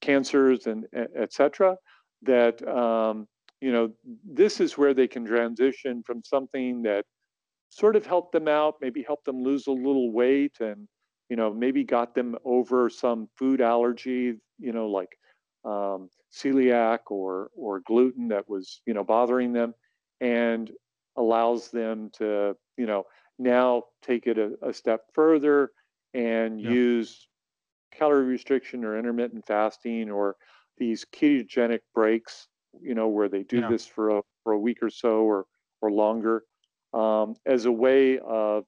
[0.00, 1.76] cancers and et cetera
[2.22, 3.26] that um,
[3.64, 3.90] you know
[4.30, 7.06] this is where they can transition from something that
[7.70, 10.86] sort of helped them out, maybe helped them lose a little weight, and
[11.30, 15.16] you know maybe got them over some food allergy, you know like
[15.64, 19.72] um, celiac or or gluten that was you know bothering them,
[20.20, 20.70] and
[21.16, 23.04] allows them to you know
[23.38, 25.70] now take it a, a step further
[26.12, 26.68] and yeah.
[26.68, 27.28] use
[27.92, 30.36] calorie restriction or intermittent fasting or
[30.76, 32.48] these ketogenic breaks,
[32.80, 33.68] you know, where they do yeah.
[33.68, 35.46] this for a, for a week or so or,
[35.80, 36.44] or longer
[36.92, 38.64] um, as a way of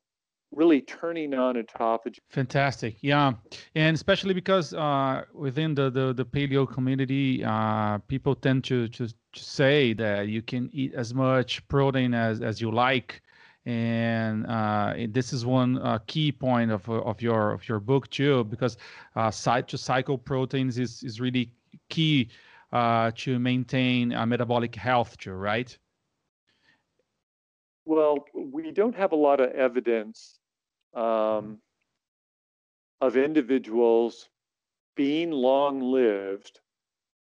[0.53, 2.19] really turning on autophagy.
[2.31, 2.97] Fantastic.
[3.01, 3.33] Yeah.
[3.75, 9.09] And especially because uh, within the, the, the, paleo community, uh, people tend to, to,
[9.09, 13.23] to say that you can eat as much protein as, as you like
[13.66, 18.45] and uh, this is one uh, key point of, of your of your book too
[18.45, 18.77] because
[19.16, 21.53] uh, side to cycle proteins is is really
[21.88, 22.29] key
[22.73, 25.77] uh, to maintain a metabolic health too, right?
[27.85, 30.39] Well, we don't have a lot of evidence
[30.95, 31.59] um,
[33.01, 34.29] of individuals
[34.97, 36.61] being long lived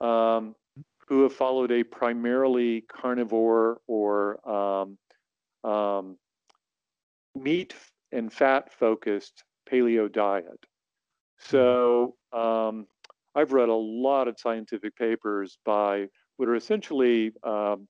[0.00, 0.54] um,
[1.08, 4.98] who have followed a primarily carnivore or um,
[5.64, 6.16] um
[7.34, 7.74] meat
[8.12, 10.66] and fat focused paleo diet.
[11.38, 12.86] So, um,
[13.36, 17.86] I've read a lot of scientific papers by what are essentially um,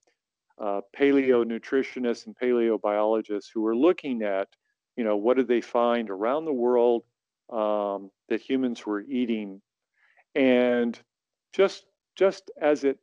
[0.61, 4.49] uh, paleo nutritionists and paleobiologists who are looking at,
[4.97, 7.05] you know, what did they find around the world
[7.53, 9.63] um, that humans were eating,
[10.35, 10.99] and
[11.53, 12.99] just just as it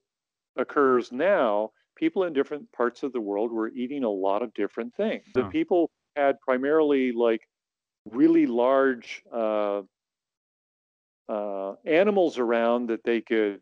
[0.58, 4.94] occurs now, people in different parts of the world were eating a lot of different
[4.96, 5.24] things.
[5.34, 7.42] The people had primarily like
[8.06, 9.84] really large uh,
[11.30, 13.62] uh, animals around that they could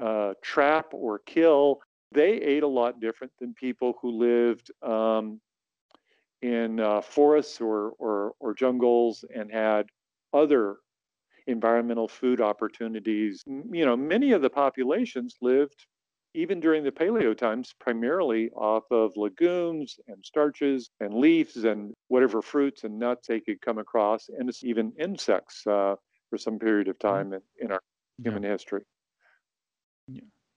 [0.00, 1.80] uh, trap or kill.
[2.12, 5.40] They ate a lot different than people who lived um,
[6.42, 9.86] in uh, forests or, or or jungles and had
[10.32, 10.76] other
[11.46, 13.42] environmental food opportunities.
[13.46, 15.86] You know, many of the populations lived
[16.34, 22.42] even during the paleo times primarily off of legumes and starches and leaves and whatever
[22.42, 25.94] fruits and nuts they could come across and even insects uh,
[26.36, 27.80] for some period of time in, in our
[28.18, 28.30] Yeah.
[28.30, 28.82] human history.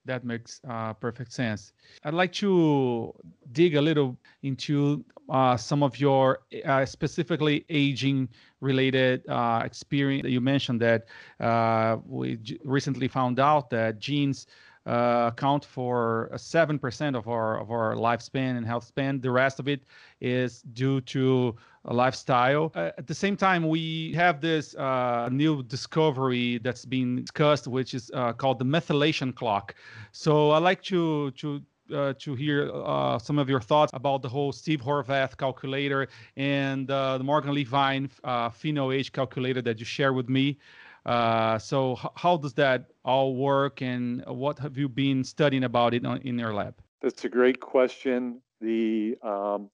[0.05, 1.73] That makes uh, perfect sense.
[2.03, 3.13] I'd like to
[3.51, 8.29] dig a little into uh, some of your uh, specifically aging
[8.61, 10.27] related uh, experience.
[10.27, 11.05] You mentioned that
[11.39, 14.47] uh, we j- recently found out that genes
[14.89, 19.21] uh, account for seven percent of our of our lifespan and health span.
[19.21, 19.81] The rest of it
[20.19, 22.71] is due to lifestyle.
[22.75, 27.93] Uh, at the same time, we have this uh, new discovery that's been discussed, which
[27.93, 29.75] is uh, called the methylation clock.
[30.11, 31.61] So I'd like to to
[31.93, 36.89] uh, to hear uh, some of your thoughts about the whole Steve Horvath calculator and
[36.91, 40.57] uh, the Morgan Levine uh, pheno age calculator that you share with me.
[41.05, 46.05] Uh, so how does that all work, and what have you been studying about it
[46.05, 46.75] on, in your lab?
[47.01, 48.41] That's a great question.
[48.61, 49.69] The um,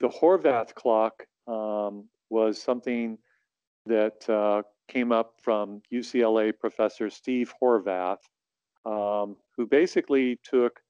[0.00, 3.18] the Horvath clock um, was something
[3.86, 8.18] that uh, came up from UCLA professor Steve Horvath,
[8.84, 10.80] um, who basically took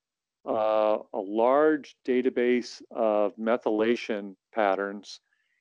[0.48, 5.20] uh, a large database of methylation patterns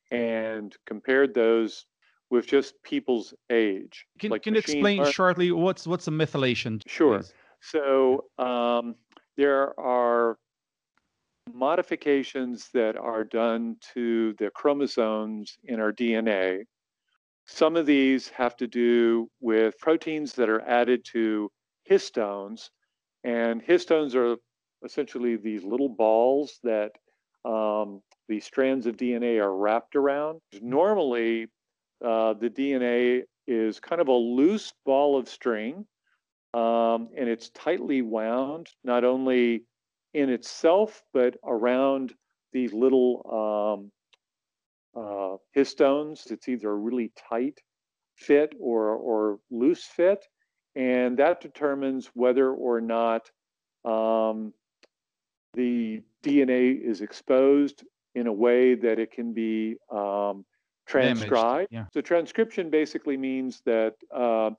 [0.10, 1.86] and compared those
[2.32, 4.08] with just people's age.
[4.18, 6.82] Can, like can you explain learn- shortly what's what's a methylation?
[6.88, 7.20] Sure.
[7.20, 7.34] please?
[7.60, 8.96] So um,
[9.38, 10.38] there are
[11.54, 16.62] modifications that are done to the chromosomes in our DNA.
[17.46, 21.52] Some of these have to do with proteins that are added to
[21.90, 22.70] histones,
[23.24, 24.38] and histones are
[24.86, 26.92] essentially these little balls that
[27.44, 30.40] um, the strands of DNA are wrapped around.
[30.62, 31.48] Normally,
[32.04, 35.86] uh, the DNA is kind of a loose ball of string
[36.54, 39.64] um, and it's tightly wound not only
[40.14, 42.14] in itself but around
[42.54, 43.92] these little um,
[44.96, 46.32] uh, histones.
[46.32, 47.60] It's either a really tight
[48.16, 50.26] fit or or loose fit,
[50.76, 53.30] and that determines whether or not
[53.86, 54.54] um,
[55.54, 57.84] the DNA is exposed
[58.16, 60.46] in a way that it can be um,
[60.92, 61.70] transcribed.
[61.72, 61.86] yeah.
[61.94, 64.52] So transcription basically means that uh,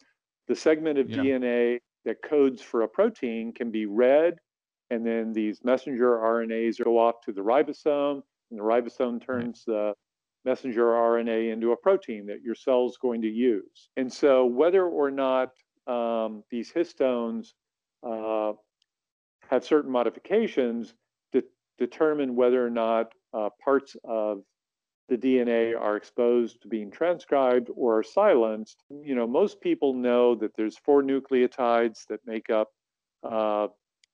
[0.48, 1.18] the segment of Yeah.
[1.18, 4.34] DNA that codes for a protein can be read,
[4.90, 9.94] and then these messenger RNAs go off to the ribosome, and the ribosome turns the
[10.44, 13.88] messenger RNA into a protein that your cell's going to use.
[13.96, 15.50] And so, whether or not
[15.86, 17.52] um, these histones
[18.04, 18.52] uh,
[19.48, 20.94] have certain modifications,
[21.32, 21.42] de-
[21.78, 24.42] determine whether or not uh, parts of
[25.12, 28.82] the DNA are exposed to being transcribed or are silenced.
[28.88, 32.68] You know, most people know that there's four nucleotides that make up,
[33.22, 33.68] uh,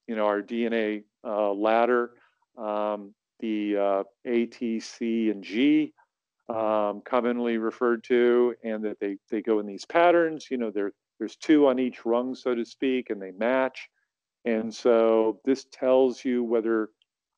[0.08, 2.10] you know, our DNA uh, ladder.
[2.56, 5.92] Um, the uh, A, T, C, and G,
[6.48, 10.48] um, commonly referred to, and that they they go in these patterns.
[10.50, 13.88] You know, there there's two on each rung, so to speak, and they match.
[14.44, 16.88] And so this tells you whether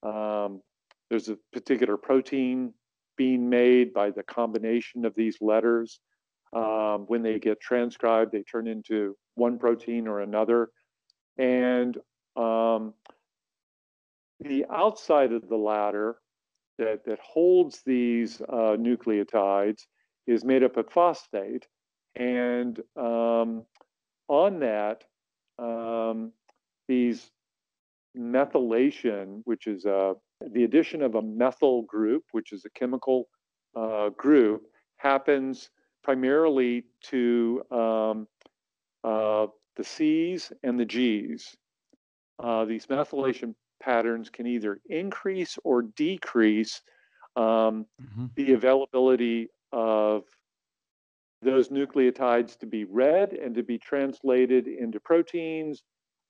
[0.03, 0.63] um,
[1.11, 2.73] there's a particular protein
[3.21, 6.01] being made by the combination of these letters.
[6.55, 10.71] Um, when they get transcribed, they turn into one protein or another.
[11.37, 11.99] And
[12.35, 12.95] um,
[14.41, 16.17] the outside of the ladder
[16.79, 19.83] that, that holds these uh, nucleotides
[20.27, 21.67] is made up of phosphate.
[22.17, 23.67] And um,
[24.29, 25.05] on that,
[25.59, 26.33] um,
[26.89, 27.31] these
[28.17, 30.15] methylation, which is uh,
[30.49, 33.29] the addition of a methyl group, which is a chemical
[33.77, 34.63] uh, group,
[34.97, 35.71] happens
[36.03, 38.29] primarily to um,
[39.05, 41.57] uh, the C's and the G's.
[42.39, 46.81] Uh, these methylation patterns can either increase or decrease
[47.37, 48.35] um, Mhm.
[48.35, 50.25] the availability of
[51.43, 55.83] those nucleotides to be read and to be translated into proteins.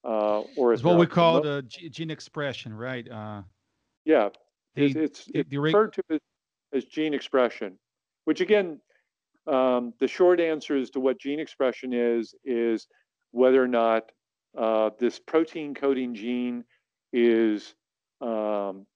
[0.04, 3.08] Uh, or It's what we call the gene expression, right?
[3.08, 3.42] Uh,
[4.04, 4.28] yeah,
[4.74, 6.20] it's, the- it's, it's the referred to as,
[6.72, 7.78] as gene expression,
[8.24, 8.80] which again,
[9.46, 12.86] um, the short answer as to what gene expression is, is
[13.32, 14.10] whether or not
[14.56, 16.64] uh, this protein coding gene
[17.12, 17.74] is
[18.20, 18.86] um,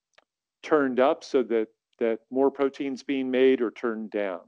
[0.63, 1.69] turned up so that
[2.01, 4.41] that more proteins being made or turned down.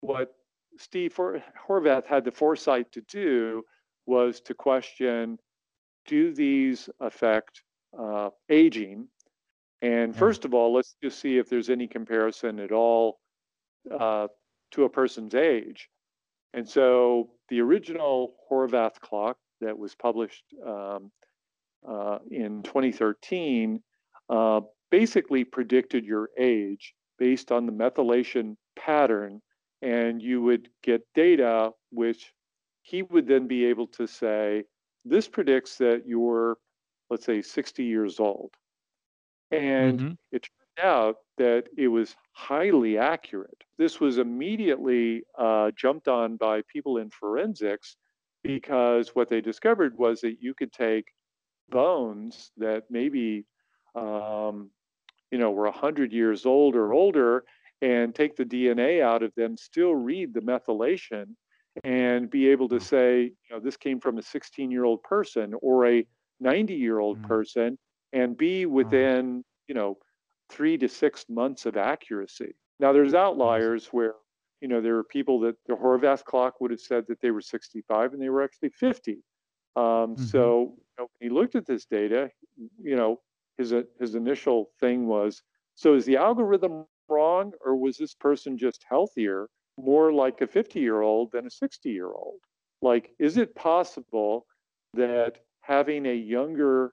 [0.00, 0.32] What
[0.78, 3.64] Steve Horvath had the foresight to do
[4.06, 5.38] was to question
[6.06, 7.62] do these affect
[7.98, 9.08] uh, aging?
[9.82, 13.18] And first of all, let's just see if there's any comparison at all
[13.90, 14.28] uh,
[14.70, 15.88] to a person's age.
[16.54, 21.10] And so the original Horvath clock that was published um,
[21.86, 23.82] uh, in 2013
[24.28, 24.60] uh,
[24.92, 29.40] basically predicted your age based on the methylation pattern,
[29.80, 32.32] and you would get data which
[32.82, 34.62] he would then be able to say,
[35.04, 36.56] this predicts that you're,
[37.10, 38.52] let's say, 60 years old.
[39.52, 40.12] And mm-hmm.
[40.30, 43.62] it turned out that it was highly accurate.
[43.78, 47.96] This was immediately uh, jumped on by people in forensics
[48.42, 51.06] because what they discovered was that you could take
[51.68, 53.44] bones that maybe
[53.94, 54.70] um,
[55.30, 57.44] you know were 100 years old or older
[57.80, 61.26] and take the dna out of them still read the methylation
[61.84, 65.54] and be able to say you know this came from a 16 year old person
[65.62, 66.06] or a
[66.40, 67.28] 90 year old mm-hmm.
[67.28, 67.78] person
[68.12, 69.98] and be within you know
[70.50, 72.54] three to six months of accuracy.
[72.78, 74.14] Now there's outliers where
[74.62, 77.42] you know there were people that the horvath clock would have said that they were
[77.42, 79.18] 65 and they were actually 50
[79.74, 80.24] um, mm-hmm.
[80.24, 82.30] so you know, when he looked at this data
[82.80, 83.20] you know
[83.58, 85.42] his his initial thing was
[85.74, 89.48] so is the algorithm wrong or was this person just healthier
[89.78, 92.38] more like a 50 year old than a 60 year old
[92.80, 94.46] like is it possible
[94.94, 96.92] that having a younger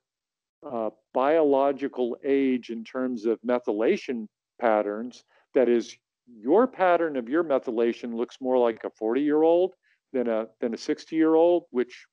[0.66, 4.28] uh, biological age in terms of methylation
[4.60, 5.96] patterns that is
[6.28, 9.74] your pattern of your methylation looks more like a 40 year old
[10.14, 12.06] than a than a 60 year old which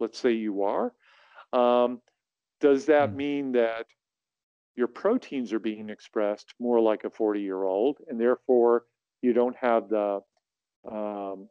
[0.00, 0.92] let's say you are
[1.52, 2.00] um,
[2.60, 3.16] does that mm.
[3.16, 3.86] mean that
[4.76, 8.84] your proteins are being expressed more like a 40 year old, and therefore
[9.22, 10.20] you don't have the
[10.90, 11.48] um,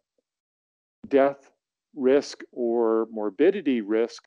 [1.07, 1.49] death
[1.95, 4.23] risk or morbidity risk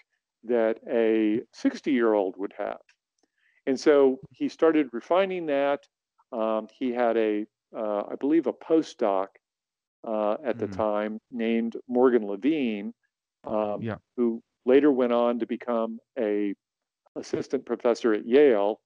[0.47, 2.81] that a 60 year old would have.
[3.67, 5.81] And so he started refining that.
[6.33, 9.29] Um, he had a, uh, I believe, a postdoc
[10.07, 12.93] uh, at mm the time named Morgan Levine,
[13.45, 13.97] um, yeah.
[14.17, 16.55] who later went on to become a
[17.17, 18.81] assistant professor at Yale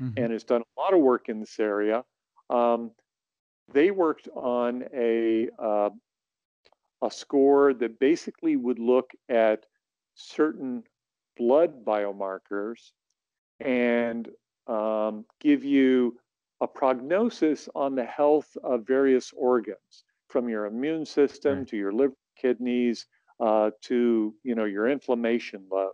[0.00, 0.22] mm-hmm.
[0.22, 2.04] and has done a lot of work in this area.
[2.50, 2.90] Um,
[3.72, 5.90] they worked on a uh,
[7.02, 9.66] a score that basically would look at
[10.14, 10.82] certain
[11.36, 12.90] blood biomarkers
[13.60, 14.28] and
[14.66, 16.18] um, give you
[16.60, 21.68] a prognosis on the health of various organs, from your immune system right.
[21.68, 23.06] to your liver, kidneys,
[23.40, 25.90] uh, to you know your inflammation load.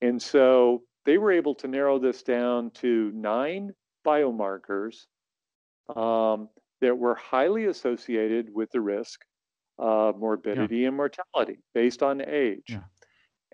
[0.00, 3.72] And so they were able to narrow this down to nine
[4.06, 5.06] biomarkers
[5.94, 6.48] um,
[6.80, 9.20] that were highly associated with the risk
[9.78, 10.88] of morbidity yeah.
[10.88, 12.64] and mortality based on age.
[12.68, 12.80] Yeah.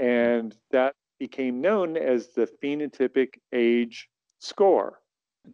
[0.00, 4.08] And that became known as the phenotypic age
[4.40, 5.00] score.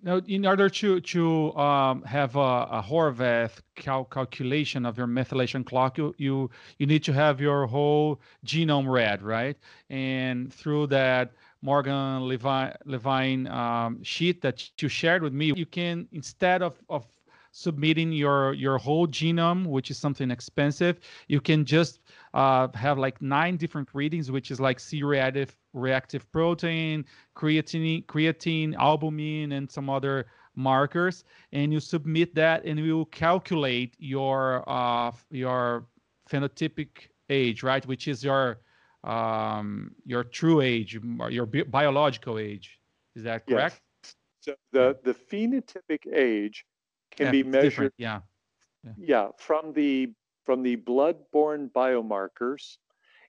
[0.03, 5.65] Now, in order to to um, have a, a Horvath cal- calculation of your methylation
[5.65, 9.57] clock, you, you you need to have your whole genome read, right?
[9.89, 11.33] And through that
[11.63, 17.07] Morgan Levine, Levine um, sheet that you shared with me, you can instead of of
[17.57, 22.01] submitting your your whole genome, which is something expensive, you can just
[22.35, 27.05] uh, have like nine different readings, which is like C-reactive reactive protein,
[27.35, 33.97] creatine, creatine, albumin, and some other markers, and you submit that, and we will calculate
[33.99, 35.87] your uh, your
[36.31, 38.61] phenotypic age, right, which is your
[39.05, 40.99] um, your true age,
[41.31, 42.79] your bi- biological age.
[43.15, 43.81] Is that correct?
[44.03, 44.15] Yes.
[44.43, 46.67] So the the phenotypic age
[47.17, 47.93] can yeah, be measured.
[47.97, 48.21] Yeah.
[48.85, 48.93] yeah.
[48.99, 50.13] Yeah, from the
[50.45, 52.77] from the blood-borne biomarkers,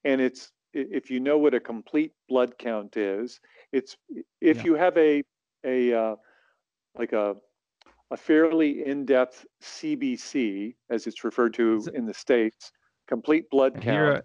[0.04, 3.40] and it's if you know what a complete blood count is,
[3.72, 3.98] it's
[4.42, 4.64] if yeah.
[4.64, 5.24] you have a
[5.66, 6.16] a uh,
[6.98, 7.36] like a
[8.12, 12.72] a fairly in-depth CBC, as it's referred to in the states,
[13.08, 13.84] complete blood count.
[13.84, 14.24] Here,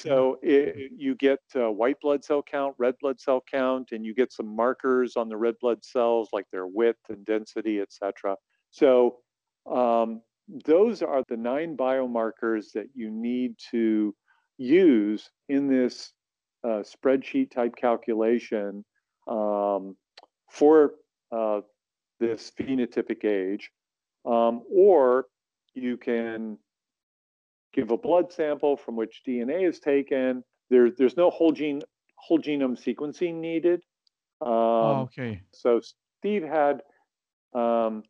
[0.00, 4.14] so it, you get uh, white blood cell count, red blood cell count, and you
[4.14, 8.36] get some markers on the red blood cells, like their width and density, et cetera.
[8.72, 9.18] So
[9.70, 10.22] um,
[10.64, 14.14] those are the nine biomarkers that you need to
[14.58, 16.12] use in this
[16.64, 18.84] uh, spreadsheet type calculation
[19.28, 19.96] um,
[20.50, 20.94] for
[21.30, 21.60] uh,
[22.18, 23.70] this phenotypic age.
[24.24, 25.26] Um, or
[25.74, 26.58] you can
[27.72, 30.44] give a blood sample from which DNA is taken.
[30.70, 31.82] There, there's no whole gene
[32.16, 33.80] whole genome sequencing needed.
[34.40, 35.42] Um, oh, okay.
[35.52, 35.80] So
[36.20, 36.82] Steve had
[37.54, 38.04] um,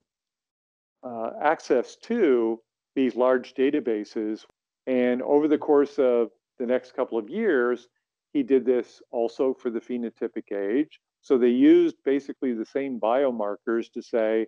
[1.03, 2.61] uh, access to
[2.95, 4.45] these large databases,
[4.87, 6.29] and over the course of
[6.59, 7.89] the next couple of years,
[8.33, 11.01] he did this also for the phenotypic age.
[11.21, 14.47] So they used basically the same biomarkers to say,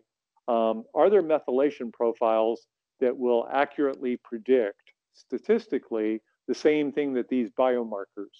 [0.49, 2.67] um, are there methylation profiles
[3.01, 4.83] that will accurately predict
[5.13, 8.35] statistically the same thing that these biomarkers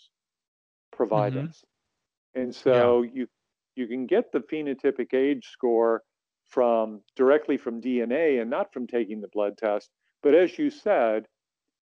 [0.93, 1.49] provide mm-hmm.
[1.49, 1.65] us?
[2.35, 3.11] And so yeah.
[3.15, 3.27] you
[3.77, 6.03] you can get the phenotypic age score
[6.49, 9.91] from directly from DNA and not from taking the blood test.
[10.23, 11.27] But as you said,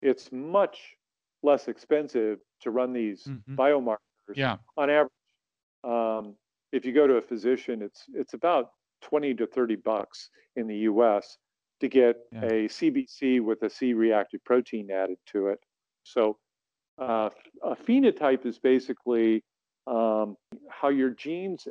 [0.02, 0.96] it's much
[1.44, 3.56] less expensive to run these mm-hmm.
[3.56, 3.98] biomarkers.
[4.36, 4.58] Yeah.
[4.78, 5.12] On average,
[5.84, 6.36] um,
[6.72, 10.78] if you go to a physician, it's it's about 20 to 30 bucks in the
[10.78, 11.38] US
[11.82, 12.46] to get yeah.
[12.46, 15.60] a CBC with a C reactive protein added to it.
[16.04, 16.38] So
[17.00, 17.30] uh,
[17.64, 19.44] a phenotype is basically
[19.88, 20.38] um,
[20.70, 21.68] how your genes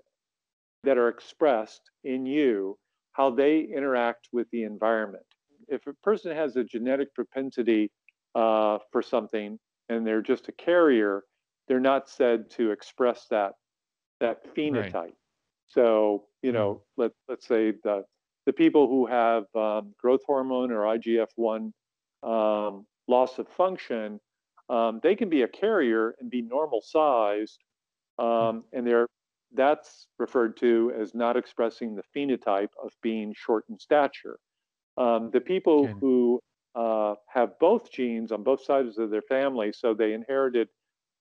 [0.83, 2.77] that are expressed in you,
[3.13, 5.25] how they interact with the environment.
[5.69, 7.91] If a person has a genetic propensity
[8.35, 9.59] uh, for something
[9.89, 11.25] and they're just a carrier,
[11.69, 13.53] they're not said to express that
[14.21, 14.95] that phenotype.
[14.95, 15.15] Right.
[15.67, 17.03] So, you know, mm-hmm.
[17.03, 18.05] let, let's say the,
[18.47, 21.73] the people who have um, growth hormone or IGF 1
[22.23, 24.21] um, loss of function,
[24.69, 27.59] um, they can be a carrier and be normal sized.
[28.19, 29.09] Um, and they're,
[29.53, 34.39] that's referred to as not expressing the phenotype of being short in stature.
[34.97, 35.95] Um, the people okay.
[36.01, 36.41] who
[36.75, 40.69] uh, have both genes on both sides of their family, so they inherited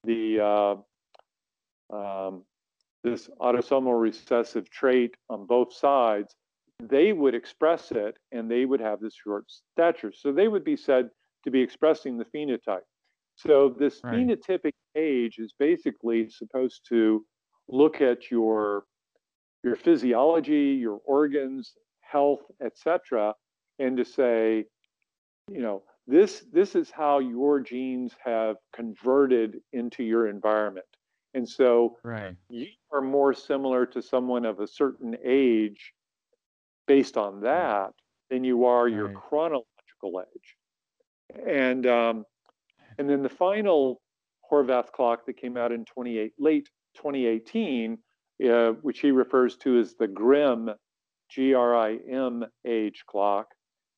[0.04, 0.76] the uh,
[1.96, 2.44] um,
[3.04, 6.36] this autosomal recessive trait on both sides,
[6.82, 10.12] they would express it and they would have this short stature.
[10.16, 11.10] So they would be said
[11.44, 12.82] to be expressing the phenotype.
[13.36, 14.16] So this right.
[14.16, 17.26] phenotypic age is basically supposed to
[17.70, 18.84] look at your
[19.64, 23.34] your physiology, your organs, health, etc.,
[23.78, 24.66] and to say,
[25.50, 30.86] you know, this this is how your genes have converted into your environment.
[31.36, 32.36] And so right.
[32.50, 35.94] you are more similar to someone of a certain age
[36.88, 37.92] based on that
[38.32, 38.94] than you are right.
[38.94, 41.46] your chronological age.
[41.48, 42.26] And um,
[42.98, 44.02] and then the final
[44.52, 47.98] Horvath clock that came out in 28 late 2018,
[48.50, 50.72] uh, which he refers to as the GRIM,
[51.30, 53.48] G-R-I-M age clock,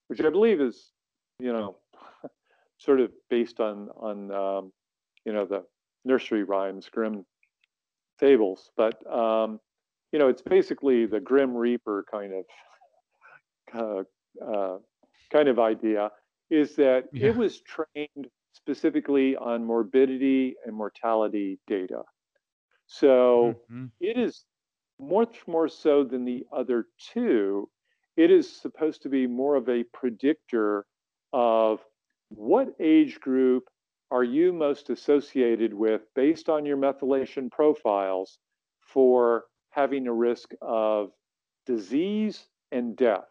[0.08, 0.91] which I believe is,
[1.39, 1.78] you know,
[2.78, 4.72] sort of based on on um,
[5.26, 5.64] you know the
[6.06, 7.26] nursery rhymes, Grimm
[8.20, 8.72] fables.
[8.78, 9.60] But um,
[10.12, 12.34] you know, it's basically the grim reaper kind
[13.74, 14.06] of
[14.43, 14.78] uh, uh,
[15.32, 16.12] kind of idea.
[16.49, 17.28] Is that yeah.
[17.30, 22.02] it was trained specifically on morbidity and mortality data.
[22.92, 23.86] So mm-hmm.
[24.02, 24.44] it is
[25.00, 27.70] much more so than the other two.
[28.18, 30.86] It is supposed to be more of a predictor
[31.32, 31.80] of
[32.28, 33.70] what age group
[34.12, 38.39] are you most associated with based on your methylation profiles
[38.82, 41.12] for having a risk of
[41.66, 43.30] disease and death?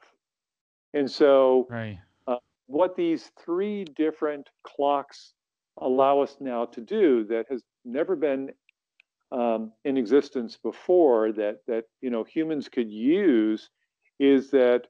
[0.94, 1.98] And so, right.
[2.26, 5.34] uh, what these three different clocks
[5.76, 8.50] allow us now to do that has never been
[9.32, 13.70] um, in existence before that that you know humans could use
[14.18, 14.86] is that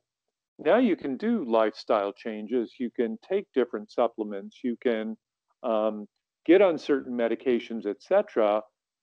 [0.59, 5.17] now you can do lifestyle changes you can take different supplements you can
[5.63, 6.07] um,
[6.47, 8.63] get on certain medications, etc.,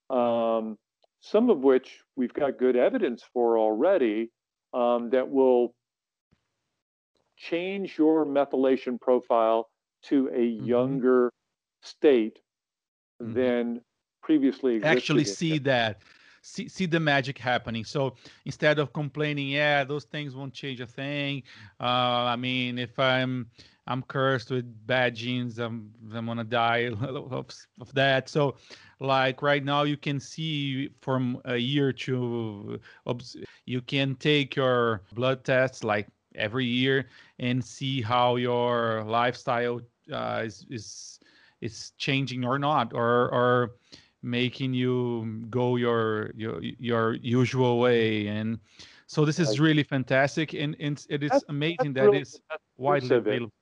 [0.09, 0.77] um,
[1.19, 4.31] some of which we've got good evidence for already
[4.73, 5.73] um, that will
[7.38, 9.67] change your methylation profile
[10.03, 10.65] to a mm-hmm.
[10.65, 11.31] younger
[11.81, 12.39] state
[13.21, 13.33] mm-hmm.
[13.33, 13.81] than
[14.28, 14.84] previously.
[14.84, 16.01] Actually, see that.
[16.41, 17.84] See, see the magic happening.
[17.84, 18.15] So
[18.45, 21.43] instead of complaining, yeah, those things won't change a thing.
[21.80, 23.47] Uh, I mean, if I'm
[23.88, 25.59] I'm cursed with bad genes.
[25.59, 27.49] I'm I'm gonna die of,
[27.82, 28.30] of that.
[28.30, 28.55] So,
[28.99, 32.80] like right now, you can see from a year to
[33.65, 37.07] you can take your blood tests like every year
[37.39, 39.80] and see how your lifestyle
[40.11, 41.19] uh, is is
[41.61, 43.71] is changing or not, or or
[44.28, 48.28] making you go your your your usual way.
[48.28, 48.59] And
[49.07, 50.53] so this is really fantastic.
[50.53, 52.39] And, and it is amazing that really, it's
[52.78, 53.53] widely available.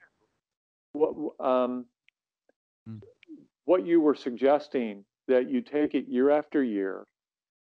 [0.93, 1.85] What um,
[2.89, 3.01] mm.
[3.65, 7.05] what you were suggesting that you take it year after year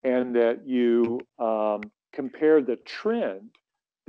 [0.03, 1.81] and that you um,
[2.13, 3.49] compare the trend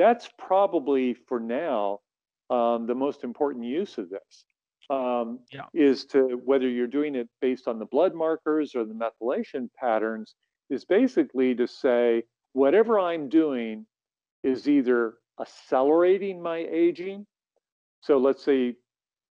[0.01, 2.01] that's probably for now
[2.49, 4.45] um, the most important use of this
[4.91, 5.67] um, yeah.
[5.73, 10.35] is to whether you're doing it based on the blood markers or the methylation patterns,
[10.69, 13.87] is basically to say whatever I'm doing
[14.43, 17.27] is either accelerating my aging.
[18.01, 18.75] So let's say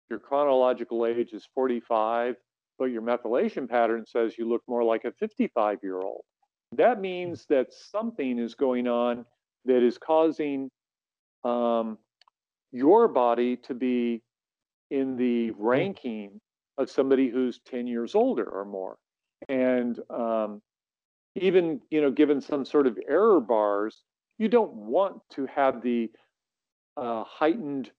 [0.10, 2.36] your chronological age is 45,
[2.80, 6.24] but your methylation pattern says you look more like a 55 year old.
[6.78, 9.26] That means that something is going on
[9.66, 10.70] that is causing
[11.44, 11.98] um,
[12.72, 14.22] your body to be
[14.92, 16.40] in the ranking
[16.78, 18.98] of somebody who's 10 years older or more.
[19.50, 20.62] And um,
[21.36, 24.04] even, you know, given some sort of error bars,
[24.38, 26.12] you don't want to have the
[26.98, 27.90] uh, heightened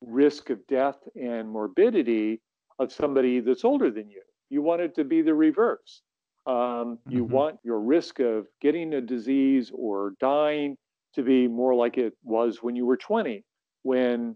[0.00, 2.40] risk of death and morbidity
[2.78, 4.22] of somebody that's older than you.
[4.50, 6.02] You want it to be the reverse.
[6.46, 7.34] Um, you mm-hmm.
[7.34, 10.76] want your risk of getting a disease or dying
[11.14, 13.44] to be more like it was when you were 20,
[13.82, 14.34] when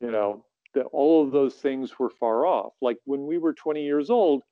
[0.00, 0.44] you know
[0.74, 2.72] that all of those things were far off.
[2.80, 4.42] Like when we were 20 years old.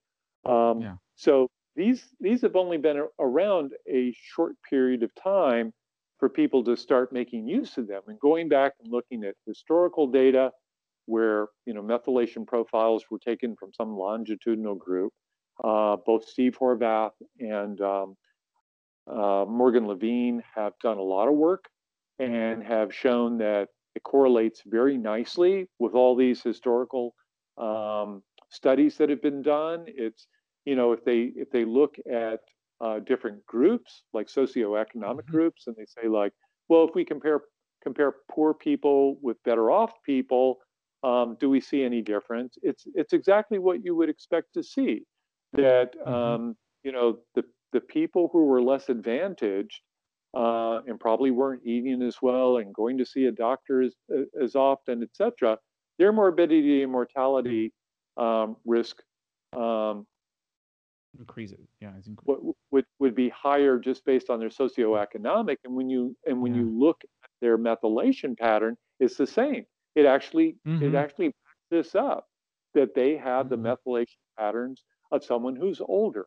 [0.45, 0.95] Um, yeah.
[1.16, 5.73] So these these have only been around a short period of time
[6.18, 10.07] for people to start making use of them and going back and looking at historical
[10.07, 10.51] data
[11.07, 15.12] where you know methylation profiles were taken from some longitudinal group.
[15.62, 18.16] Uh, both Steve Horvath and um,
[19.07, 21.64] uh, Morgan Levine have done a lot of work
[22.18, 27.14] and have shown that it correlates very nicely with all these historical
[27.59, 29.84] um, studies that have been done.
[29.86, 30.26] It's
[30.64, 32.41] you know if they if they look at
[32.80, 35.32] uh, different groups like socioeconomic mm-hmm.
[35.32, 36.32] groups and they say like
[36.68, 37.43] well if we compare
[37.82, 40.59] compare poor people with better off people
[41.03, 45.03] um, do we see any difference it's it's exactly what you would expect to see
[45.53, 46.12] that mm-hmm.
[46.12, 49.80] um, you know the the people who were less advantaged
[50.35, 53.95] uh, and probably weren't eating as well and going to see a doctor as,
[54.41, 55.59] as often, etc.,
[55.99, 57.72] their morbidity and mortality
[58.16, 59.03] um, risk
[59.57, 60.07] um,
[61.18, 61.68] increases.
[61.81, 61.93] Yeah,
[62.24, 65.57] would, would would be higher just based on their socioeconomic.
[65.64, 66.61] And when you and when yeah.
[66.61, 69.64] you look at their methylation pattern, it's the same.
[69.95, 70.85] It actually mm-hmm.
[70.85, 72.26] it actually backs this up
[72.74, 73.62] that they have mm-hmm.
[73.62, 76.26] the methylation patterns of someone who's older,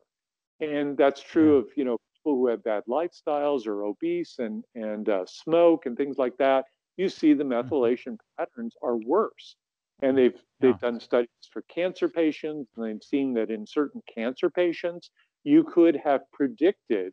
[0.60, 1.58] and that's true yeah.
[1.60, 5.96] of you know people who have bad lifestyles or obese and and uh, smoke and
[5.96, 6.64] things like that,
[6.96, 7.68] you see the mm-hmm.
[7.68, 9.56] methylation patterns are worse.
[10.02, 14.50] And they've they've done studies for cancer patients, and they've seen that in certain cancer
[14.50, 15.10] patients,
[15.44, 17.12] you could have predicted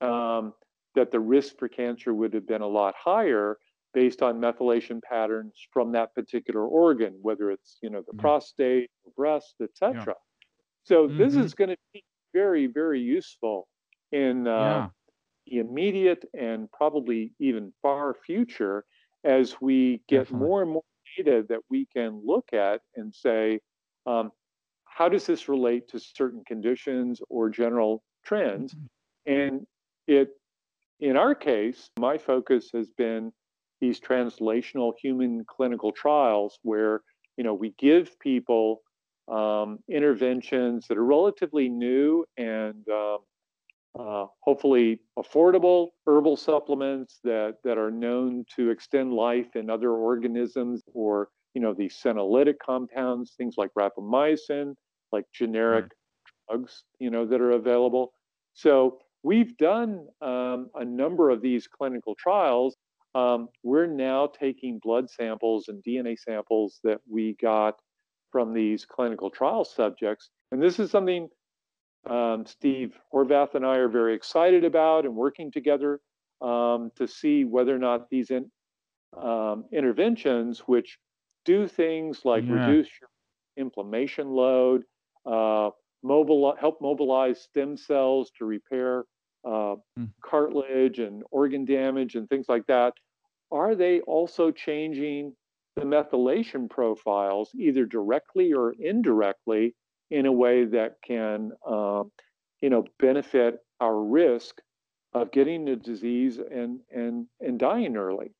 [0.00, 0.54] um,
[0.94, 3.58] that the risk for cancer would have been a lot higher
[3.92, 8.20] based on methylation patterns from that particular organ, whether it's you know the mm-hmm.
[8.20, 10.04] prostate, breast, etc.
[10.06, 10.12] Yeah.
[10.84, 11.18] So mm-hmm.
[11.18, 13.68] this is going to be very very useful
[14.12, 14.88] in uh,
[15.46, 15.60] yeah.
[15.60, 18.84] immediate and probably even far future
[19.24, 20.46] as we get Definitely.
[20.46, 20.82] more and more
[21.16, 23.60] data that we can look at and say,
[24.06, 24.30] um,
[24.84, 28.74] how does this relate to certain conditions or general trends?
[28.74, 29.32] Mm-hmm.
[29.32, 29.66] And
[30.06, 30.30] it,
[31.00, 33.32] in our case, my focus has been
[33.80, 37.02] these translational human clinical trials where
[37.36, 38.80] you know we give people
[39.28, 43.18] um, interventions that are relatively new and um,
[43.98, 50.82] uh, hopefully affordable herbal supplements that, that are known to extend life in other organisms
[50.92, 54.74] or you know these senolytic compounds things like rapamycin
[55.12, 55.86] like generic
[56.48, 58.12] drugs you know that are available.
[58.54, 62.76] So we've done um, a number of these clinical trials.
[63.14, 67.76] Um, we're now taking blood samples and dna samples that we got
[68.30, 70.28] from these clinical trial subjects.
[70.52, 71.28] And this is something
[72.08, 76.00] um, Steve Horvath and I are very excited about and working together
[76.40, 78.50] um, to see whether or not these in,
[79.20, 80.98] um, interventions, which
[81.44, 82.66] do things like yeah.
[82.66, 83.08] reduce your
[83.56, 84.82] inflammation load,
[85.24, 85.70] uh,
[86.02, 89.04] mobile, help mobilize stem cells to repair
[89.44, 90.10] uh, mm.
[90.22, 92.92] cartilage and organ damage and things like that,
[93.50, 95.32] are they also changing
[95.76, 99.74] the methylation profiles either directly or indirectly
[100.10, 102.04] in a way that can, uh,
[102.60, 104.60] you know, benefit our risk
[105.12, 108.32] of getting the disease and and and dying early.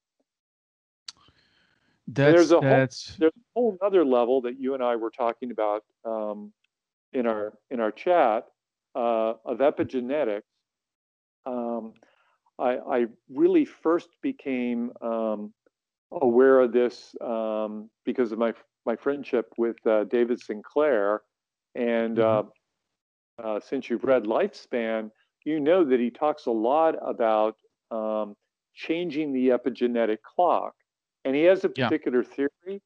[2.08, 3.08] That's, there's a that's...
[3.08, 6.52] whole there's a whole other level that you and I were talking about um,
[7.12, 8.46] in our in our chat
[8.94, 10.42] uh, of epigenetics.
[11.44, 11.94] Um,
[12.58, 15.52] I, I, really first became um,
[16.10, 18.52] aware of this um, because of my
[18.84, 21.22] my friendship with uh, David Sinclair,
[21.76, 22.48] and mm-hmm.
[23.42, 25.10] uh, uh, since you've read Lifespan,
[25.44, 27.56] you know that he talks a lot about
[27.90, 28.34] um,
[28.74, 30.72] changing the epigenetic clock.
[31.24, 32.34] And he has a particular yeah.
[32.34, 32.82] theory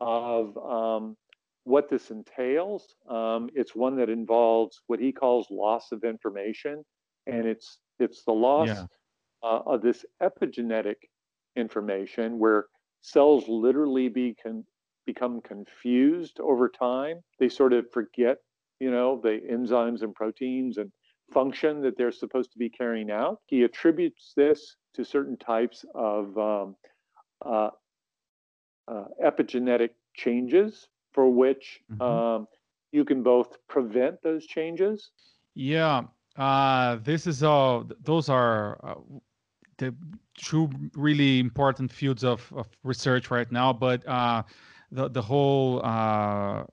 [0.00, 1.16] of um,
[1.64, 2.94] what this entails.
[3.08, 6.84] Um, it's one that involves what he calls loss of information,
[7.26, 8.86] and it's it's the loss yeah.
[9.42, 10.96] uh, of this epigenetic
[11.56, 12.66] information where
[13.02, 14.64] cells literally be con-
[15.06, 17.20] become confused over time.
[17.38, 18.38] They sort of forget,
[18.80, 20.90] you know, the enzymes and proteins and
[21.32, 23.40] function that they're supposed to be carrying out.
[23.46, 26.76] He attributes this to certain types of um,
[27.44, 27.70] uh,
[28.88, 32.02] uh, epigenetic changes for which mm-hmm.
[32.02, 32.48] um,
[32.92, 35.10] you can both prevent those changes.
[35.54, 36.02] Yeah,
[36.36, 37.88] uh, this is all.
[38.02, 38.94] Those are uh,
[39.78, 39.94] the
[40.36, 43.72] two really important fields of, of research right now.
[43.72, 44.42] But uh,
[44.94, 46.64] the the whole uh,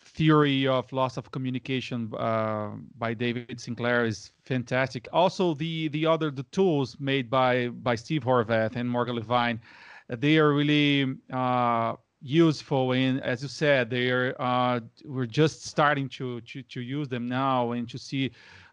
[0.00, 5.08] theory of loss of communication uh, by David Sinclair is fantastic.
[5.12, 9.60] Also, the the other the tools made by by Steve Horvath and Morgan Levine,
[10.08, 12.92] they are really uh, useful.
[12.92, 17.28] And as you said, they are uh, we're just starting to, to to use them
[17.28, 18.32] now and to see.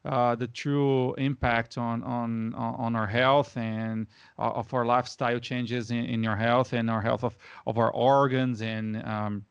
[0.10, 4.08] Uh, the true impact on on on our health and
[4.40, 7.38] uh, of our lifestyle changes in, in your health and our health of,
[7.68, 9.46] of our organs and um,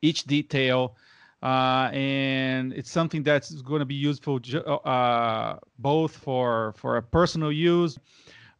[0.00, 0.96] each detail.
[1.44, 4.40] Uh, and it's something that's going to be useful
[4.84, 7.96] uh, both for for a personal use,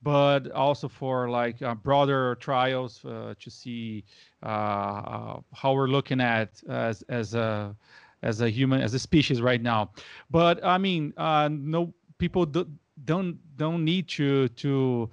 [0.04, 4.04] but also for like uh, broader trials uh, to see
[4.44, 7.74] uh, uh, how we're looking at as as a
[8.22, 9.90] as a human as a species right now.
[10.30, 12.66] But I mean, uh, no people do,
[13.04, 15.10] don't don't need to to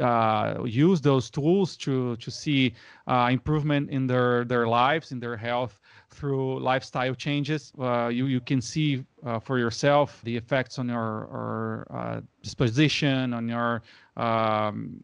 [0.00, 2.74] uh, use those tools to to see
[3.06, 5.78] uh, improvement in their their lives in their health
[6.10, 11.26] through lifestyle changes uh, you you can see uh, for yourself the effects on your
[11.36, 13.82] or, uh, disposition on your
[14.16, 15.00] um,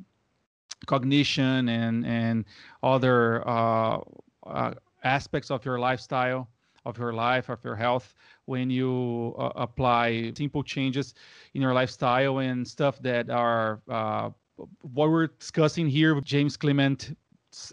[0.87, 2.45] cognition and and
[2.83, 3.99] other uh,
[5.05, 6.49] aspects of your lifestyle
[6.89, 8.15] of your life of your health
[8.47, 11.15] when you apply simple changes
[11.55, 13.81] in your lifestyle and stuff that are
[14.83, 17.15] what we're discussing here James Clement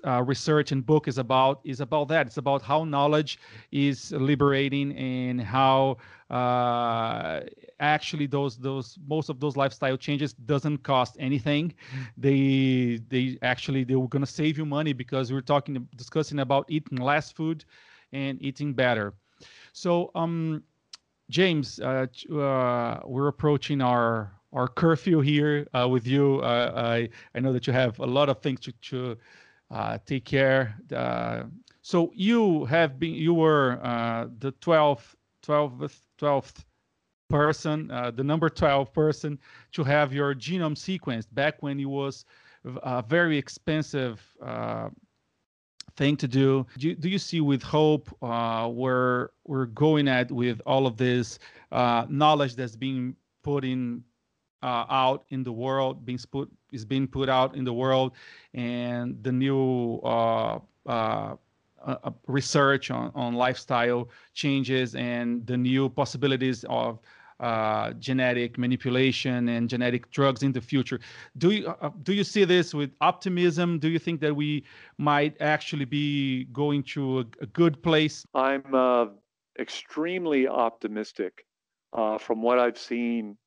[0.07, 2.27] uh, research and book is about is about that.
[2.27, 3.39] It's about how knowledge
[3.71, 5.97] is liberating and how
[6.29, 7.41] uh,
[7.79, 11.73] actually those those most of those lifestyle changes doesn't cost anything.
[12.17, 16.99] They they actually they were gonna save you money because we're talking discussing about eating
[16.99, 17.65] less food
[18.15, 19.13] and eating better.
[19.73, 20.63] So um,
[21.29, 26.39] James, uh, uh we're approaching our our curfew here uh, with you.
[26.39, 29.17] Uh, I I know that you have a lot of things to to
[29.69, 30.75] uh, take care.
[30.95, 31.43] Uh,
[31.81, 33.79] so you have been you were
[34.39, 36.63] the 12th 12th 12th
[37.29, 39.39] person, the number 12 person
[39.73, 42.25] to have your genome sequenced back when it was
[42.83, 44.21] a very expensive
[45.95, 46.65] thing to do.
[46.77, 50.97] Do you, do you see with hope uh, where we're going at with all of
[50.97, 51.39] this
[51.71, 54.03] uh, knowledge that's being put in
[54.63, 58.13] uh, out in the world, being put is being put out in the world,
[58.53, 61.35] and the new uh, uh,
[61.85, 66.99] uh, research on, on lifestyle changes and the new possibilities of
[67.39, 70.99] uh, genetic manipulation and genetic drugs in the future.
[71.37, 73.79] Do you uh, do you see this with optimism?
[73.79, 74.63] Do you think that we
[74.97, 78.25] might actually be going to a, a good place?
[78.33, 79.07] I'm uh,
[79.59, 81.45] extremely optimistic
[81.93, 83.37] uh, from what I've seen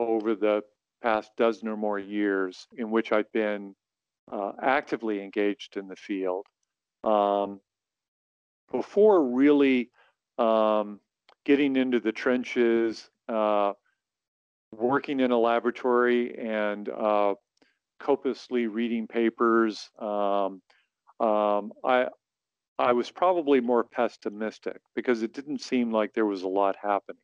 [0.00, 0.62] over the
[1.02, 3.74] past dozen or more years in which I've been
[4.30, 6.46] uh, actively engaged in the field.
[7.04, 7.60] Um,
[8.72, 9.90] before really
[10.38, 11.00] um,
[11.44, 17.34] getting into the trenches, working in a laboratory and uh,
[18.00, 20.60] copiously reading papers, um,
[21.20, 22.08] um, I
[22.78, 27.22] I was probably more pessimistic because it didn't seem like there was a lot happening.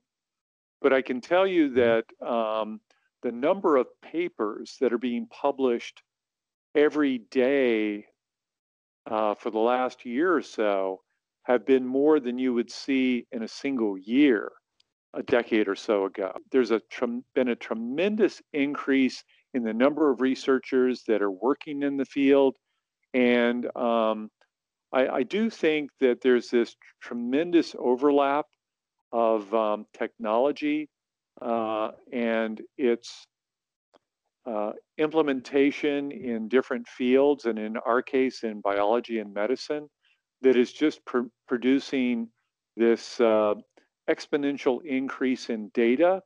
[0.80, 1.80] But I can tell you mm-hmm.
[2.20, 2.80] that um,
[3.22, 6.02] the number of papers that are being published
[6.74, 8.06] every day
[9.10, 11.00] uh, for the last year or so
[11.42, 14.52] have been more than you would see in a single year
[15.14, 16.32] a decade or so ago.
[16.52, 16.80] There's a
[17.34, 22.56] been a tremendous increase in the number of researchers that are working in the field,
[23.12, 24.30] and um,
[24.92, 28.46] I, I, do think that there's this tremendous overlap
[29.12, 30.88] of um, technology
[31.42, 33.26] uh, and its
[34.46, 39.88] uh, implementation in different fields, and in our case, in biology and medicine,
[40.42, 42.28] that is just pr- producing
[42.76, 43.54] this uh,
[44.10, 46.22] exponential increase in data,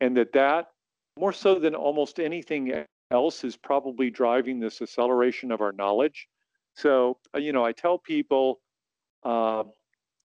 [0.00, 0.68] and that that
[1.18, 6.28] more so than almost anything else is probably driving this acceleration of our knowledge.
[6.74, 8.60] So, uh, you know, I tell people
[9.24, 9.64] uh,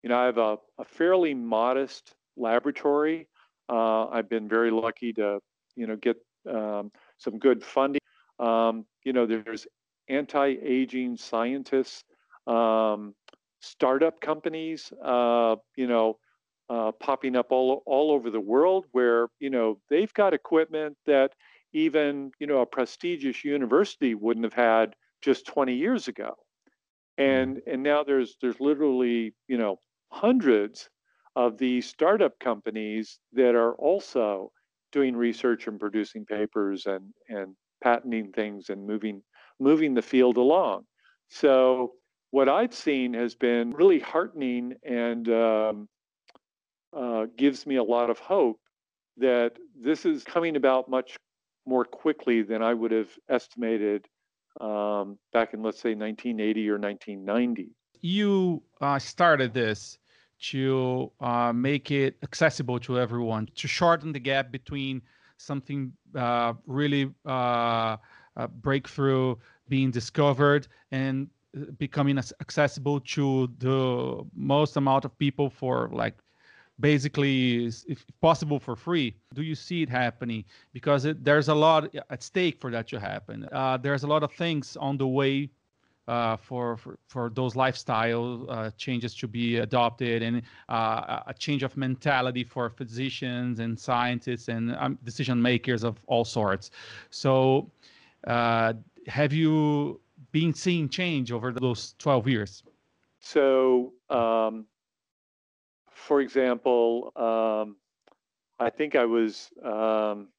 [0.03, 3.27] you know, I have a, a fairly modest laboratory.
[3.69, 5.39] Uh, I've been very lucky to,
[5.75, 6.17] you know, get
[6.49, 8.01] um, some good funding.
[8.39, 9.67] Um, you know, there's
[10.07, 12.03] anti-aging scientists,
[12.45, 13.13] um,
[13.61, 16.17] startup companies, uh, you know,
[16.69, 21.31] uh, popping up all all over the world where you know they've got equipment that
[21.73, 26.35] even you know a prestigious university wouldn't have had just 20 years ago
[27.19, 27.29] mm-hmm.
[27.29, 29.79] and and now there's there's literally you know
[30.11, 30.89] hundreds
[31.35, 34.51] of these startup companies that are also
[34.91, 39.21] doing research and producing papers and and patenting things and moving
[39.59, 40.83] moving the field along
[41.29, 41.93] so
[42.31, 45.87] what i've seen has been really heartening and um,
[46.93, 48.59] uh, gives me a lot of hope
[49.17, 51.17] that this is coming about much
[51.65, 54.07] more quickly than I would have estimated
[54.61, 57.69] um, back in, let's say, 1980 or 1990.
[58.01, 59.97] You uh, started this
[60.39, 65.01] to uh, make it accessible to everyone, to shorten the gap between
[65.37, 67.97] something uh, really uh,
[68.61, 69.35] breakthrough
[69.67, 76.15] being discovered and uh, becoming accessible to the most amount of people for like
[76.79, 79.15] basically if possible for free.
[79.33, 80.43] Do you see it happening?
[80.73, 83.47] Because it, there's a lot at stake for that to happen.
[83.51, 85.49] Uh, there's a lot of things on the way
[86.07, 91.63] uh, for, for, for those lifestyle uh, changes to be adopted and uh, a change
[91.63, 96.71] of mentality for physicians and scientists and um, decision makers of all sorts.
[97.09, 97.69] So
[98.25, 98.73] uh,
[99.07, 99.99] have you
[100.31, 102.63] been seeing change over those 12 years?
[103.19, 104.65] So um
[106.07, 107.75] for example, um,
[108.59, 110.29] I think I was um,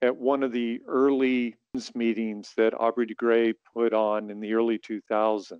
[0.00, 1.56] at one of the early
[1.94, 5.58] meetings that Aubrey de Grey put on in the early 2000s.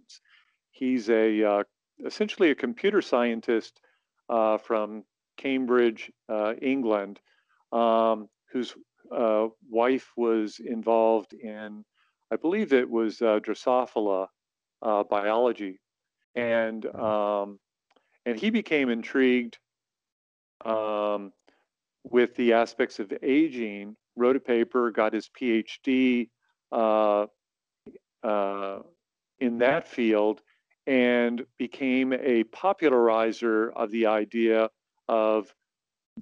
[0.71, 1.63] He's a uh,
[2.05, 3.81] essentially a computer scientist
[4.31, 5.05] uh, from
[5.37, 7.21] Cambridge, uh, England,
[7.71, 8.75] um, whose
[9.15, 11.85] uh, wife was involved in,
[12.33, 14.29] I believe it was uh, Drosophila
[14.83, 15.81] uh, biology,
[16.35, 17.01] and mm-hmm.
[17.01, 17.59] um,
[18.31, 19.59] and he became intrigued
[20.65, 21.33] um,
[22.05, 26.29] with the aspects of aging, wrote a paper, got his PhD
[26.71, 27.27] uh,
[28.23, 28.79] uh,
[29.41, 30.43] in that field,
[30.87, 34.71] and became a popularizer of the idea
[35.09, 35.53] of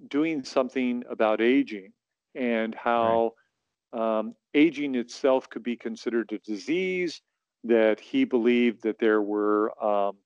[0.09, 1.93] doing something about aging
[2.35, 3.33] and how
[3.93, 4.19] right.
[4.19, 7.21] um, aging itself could be considered a disease.
[7.65, 10.17] That he believed that there were um,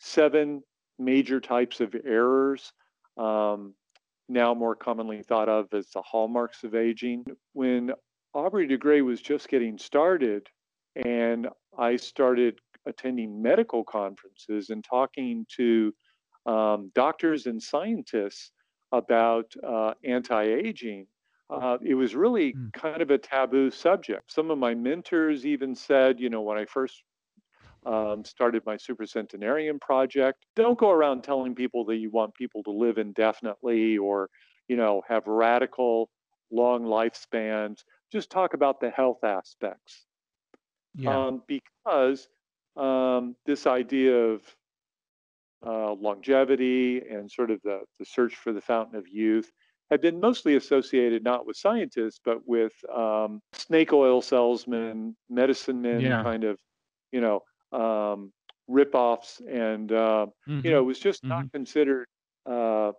[0.00, 0.62] seven
[0.98, 2.72] major types of errors,
[3.16, 3.74] um,
[4.28, 7.24] now more commonly thought of as the hallmarks of aging.
[7.52, 7.92] When
[8.34, 10.48] Aubrey de Grey was just getting started,
[10.96, 15.92] and I started attending medical conferences and talking to
[16.46, 18.52] um, doctors and scientists
[18.90, 21.06] about uh, anti aging,
[21.50, 22.72] uh, it was really mm.
[22.72, 24.32] kind of a taboo subject.
[24.32, 27.02] Some of my mentors even said, you know, when I first
[27.84, 30.44] um, started my supercentenarian project.
[30.56, 34.28] Don't go around telling people that you want people to live indefinitely or,
[34.68, 36.08] you know, have radical
[36.50, 37.78] long lifespans.
[38.12, 40.06] Just talk about the health aspects.
[40.94, 41.26] Yeah.
[41.26, 42.28] Um, because
[42.76, 44.42] um, this idea of
[45.66, 49.50] uh, longevity and sort of the, the search for the fountain of youth
[49.90, 56.00] had been mostly associated not with scientists, but with um, snake oil salesmen, medicine men,
[56.00, 56.22] yeah.
[56.22, 56.58] kind of,
[57.12, 57.40] you know,
[57.72, 58.32] um,
[58.70, 60.60] ripoffs, and uh, mm-hmm.
[60.64, 61.28] you know, it was just mm-hmm.
[61.30, 62.06] not considered
[62.50, 62.92] uh,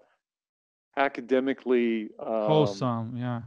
[0.97, 3.17] academically um, wholesome.
[3.17, 3.41] Yeah.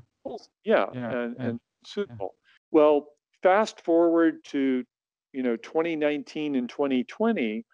[0.64, 2.35] Yeah, yeah, and, and suitable.
[2.35, 2.49] Yeah.
[2.72, 3.07] Well,
[3.45, 4.83] fast forward to
[5.33, 7.64] you know 2019 and 2020,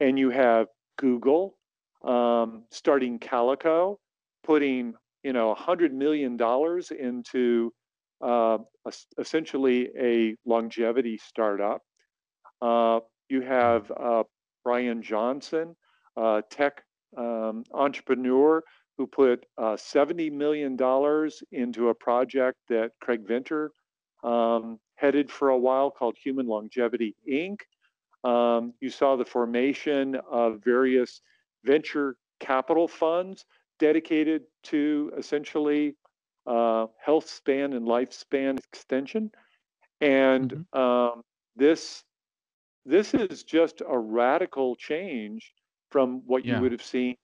[0.00, 0.66] and you have
[0.98, 1.54] Google
[2.02, 3.98] um, starting Calico,
[4.44, 7.72] putting you know hundred million dollars into
[8.20, 8.58] uh,
[9.18, 11.82] essentially a longevity startup.
[12.60, 14.24] Uh, you have uh,
[14.64, 15.76] Bryan Johnson,
[16.16, 16.82] a tech
[17.16, 18.62] um, entrepreneur
[18.98, 20.76] who put uh, $70 million
[21.52, 23.72] into a project that Craig Venter
[24.22, 27.60] um, headed for a while called Human Longevity Inc.
[28.22, 31.22] Um, you saw the formation of various
[31.64, 33.46] venture capital funds
[33.78, 35.96] dedicated to essentially
[36.46, 39.30] uh, health span and lifespan extension.
[40.00, 40.78] And mm-hmm.
[40.78, 41.22] um,
[41.56, 42.04] this
[42.84, 45.52] this is just a radical change
[45.90, 46.56] from what yeah.
[46.56, 47.16] you would have seen,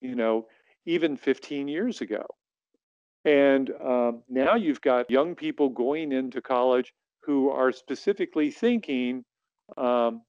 [0.00, 0.46] you know,
[0.86, 2.26] even 15 years ago.
[3.24, 6.92] And um, now you've got young people going into college
[7.22, 9.24] who are specifically thinking,
[9.76, 10.22] um,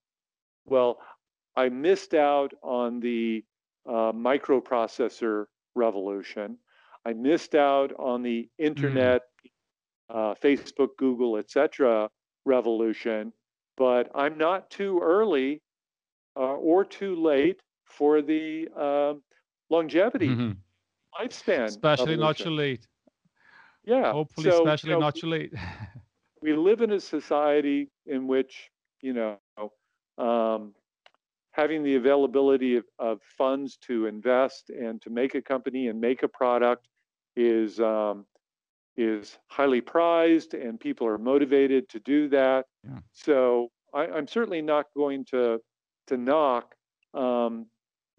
[0.66, 1.00] well,
[1.56, 3.44] I missed out on the
[3.88, 5.46] uh, microprocessor
[5.76, 6.58] revolution.
[7.06, 8.66] I missed out on the mm-hmm.
[8.66, 9.22] internet,
[10.12, 10.40] mm.
[10.42, 12.10] Facebook, Google, etc.
[12.46, 13.32] revolution,
[13.80, 15.62] but I'm not too early
[16.36, 19.24] uh, or too late for the um,
[19.70, 20.52] longevity mm-hmm.
[21.20, 21.64] lifespan.
[21.64, 22.20] Especially evolution.
[22.20, 22.86] not too late.
[23.86, 24.12] Yeah.
[24.12, 25.54] Hopefully, so, especially you know, not too late.
[26.42, 28.70] we live in a society in which,
[29.02, 29.40] you know,
[30.24, 30.76] um,
[31.52, 36.24] having the availability of, of, funds to invest and to make a company and make
[36.24, 36.88] a product
[37.38, 38.26] is um,
[39.00, 42.66] is highly prized, and people are motivated to do that.
[42.84, 43.00] Yeah.
[43.14, 45.60] So I, am certainly not going to
[46.08, 46.76] to knock
[47.14, 47.68] um,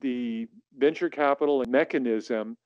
[0.00, 2.56] the venture capital mechanism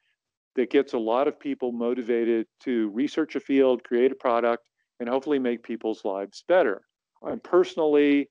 [0.55, 4.69] that gets a lot of people motivated to research a field, create a product,
[5.01, 6.83] and hopefully make people's lives better.
[7.27, 8.31] I personally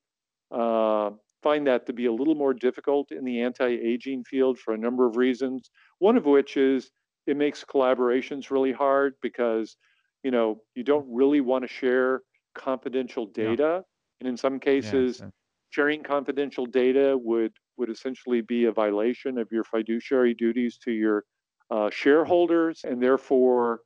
[0.52, 1.10] uh,
[1.42, 5.06] find that to be a little more difficult in the anti-aging field for a number
[5.06, 5.70] of reasons.
[6.00, 6.92] One of which is
[7.28, 9.78] it makes collaborations really hard because
[10.24, 12.22] you know you don't really want to share
[12.56, 14.20] confidential data, yeah.
[14.20, 15.30] and in some cases, yeah,
[15.70, 21.24] sharing confidential data would would essentially be a violation of your fiduciary duties to your
[21.72, 23.82] uh, shareholders, and therefore,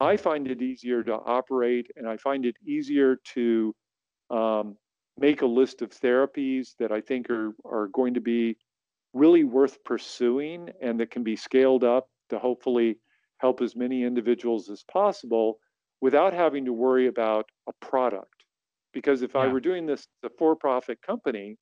[0.00, 3.74] I find it easier to operate, and I find it easier to
[4.30, 4.76] um,
[5.18, 8.56] make a list of therapies that I think are are going to be
[9.12, 12.98] really worth pursuing and that can be scaled up to hopefully
[13.38, 15.58] help as many individuals as possible
[16.00, 18.44] without having to worry about a product.
[18.92, 19.42] Because if yeah.
[19.42, 21.56] I were doing this as a for profit company,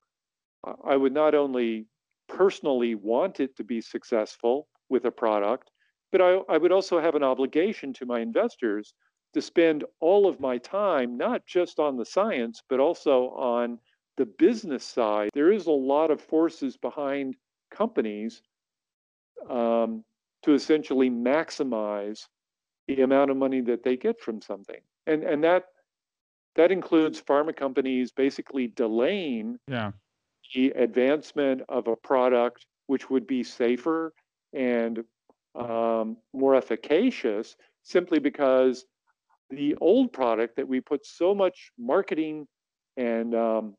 [0.84, 1.86] I would not only
[2.28, 5.70] personally want it to be successful with a product,
[6.10, 8.94] but I, I would also have an obligation to my investors
[9.34, 13.78] to spend all of my time, not just on the science, but also on
[14.16, 15.30] the business side.
[15.34, 17.36] There is a lot of forces behind
[17.70, 18.42] companies
[19.48, 20.04] um,
[20.48, 22.26] to essentially maximize
[22.86, 24.80] the amount of money that they get from something.
[25.06, 25.64] And, and that
[26.56, 29.92] that includes pharma companies basically delaying yeah.
[30.54, 34.14] the advancement of a product which would be safer
[34.54, 35.04] and
[35.54, 38.86] um, more efficacious simply because
[39.50, 42.46] the old product that we put so much marketing
[42.96, 43.74] and um,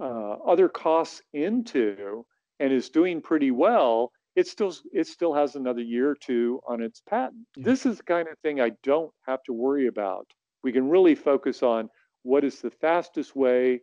[0.00, 2.24] uh, other costs into
[2.60, 6.82] and is doing pretty well it still it still has another year or two on
[6.82, 7.64] its patent yeah.
[7.64, 10.26] this is the kind of thing i don't have to worry about
[10.62, 11.88] we can really focus on
[12.22, 13.80] what is the fastest way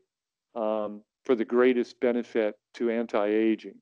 [0.55, 3.75] um, for the greatest benefit to anti-aging.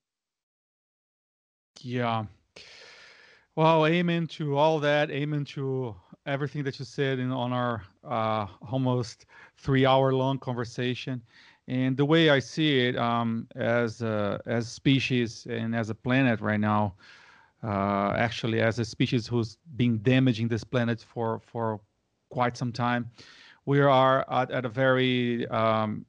[1.81, 2.25] Yeah.
[3.55, 5.11] Well, amen to all that.
[5.11, 5.95] Amen to
[6.25, 9.25] everything that you said in on our uh, almost
[9.57, 11.21] three-hour-long conversation.
[11.67, 16.39] And the way I see it, um, as a, as species and as a planet
[16.39, 16.95] right now,
[17.63, 21.81] uh, actually as a species who's been damaging this planet for for
[22.29, 23.09] quite some time.
[23.65, 26.05] We are at, at a very um,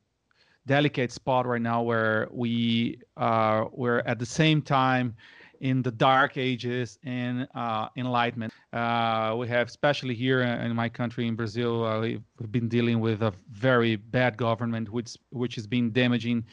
[0.67, 5.17] delicate spot right now where we uh, we're at the same time
[5.61, 8.53] in the dark ages and uh, enlightenment.
[8.73, 13.23] Uh, we have, especially here in my country, in Brazil, uh, we've been dealing with
[13.23, 16.45] a very bad government, which which has been damaging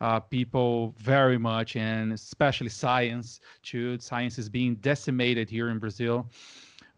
[0.00, 3.40] uh, people very much, and especially science.
[3.62, 6.30] Too, science is being decimated here in Brazil.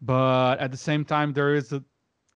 [0.01, 1.83] But at the same time, there is a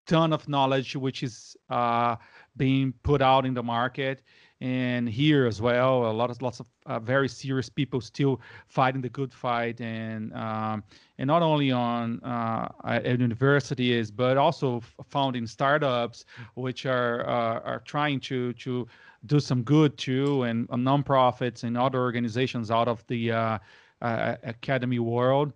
[0.06, 2.16] ton of knowledge which is uh,
[2.56, 4.22] being put out in the market
[4.60, 9.00] and here as well a lot of lots of uh, very serious people still fighting
[9.00, 9.80] the good fight.
[9.80, 10.82] And um,
[11.18, 17.82] and not only on uh, at universities but also founding startups which are uh, are
[17.84, 18.86] trying to to
[19.26, 23.58] do some good too and uh, nonprofits and other organizations out of the uh,
[24.02, 25.52] uh, academy world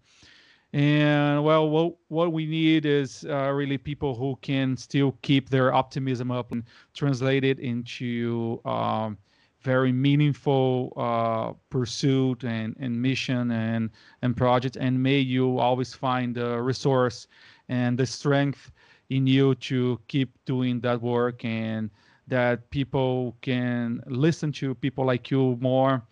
[0.73, 5.75] and well, what what we need is uh, really people who can still keep their
[5.75, 6.65] optimism up and
[6.95, 9.19] translate it into um,
[9.61, 13.91] very meaningful uh, pursuit and, and mission and
[14.23, 14.77] and project.
[14.77, 17.27] And may you always find the resource
[17.69, 18.73] and the strength
[19.11, 21.91] in you to keep doing that work and
[22.29, 26.03] that people can listen to people like you more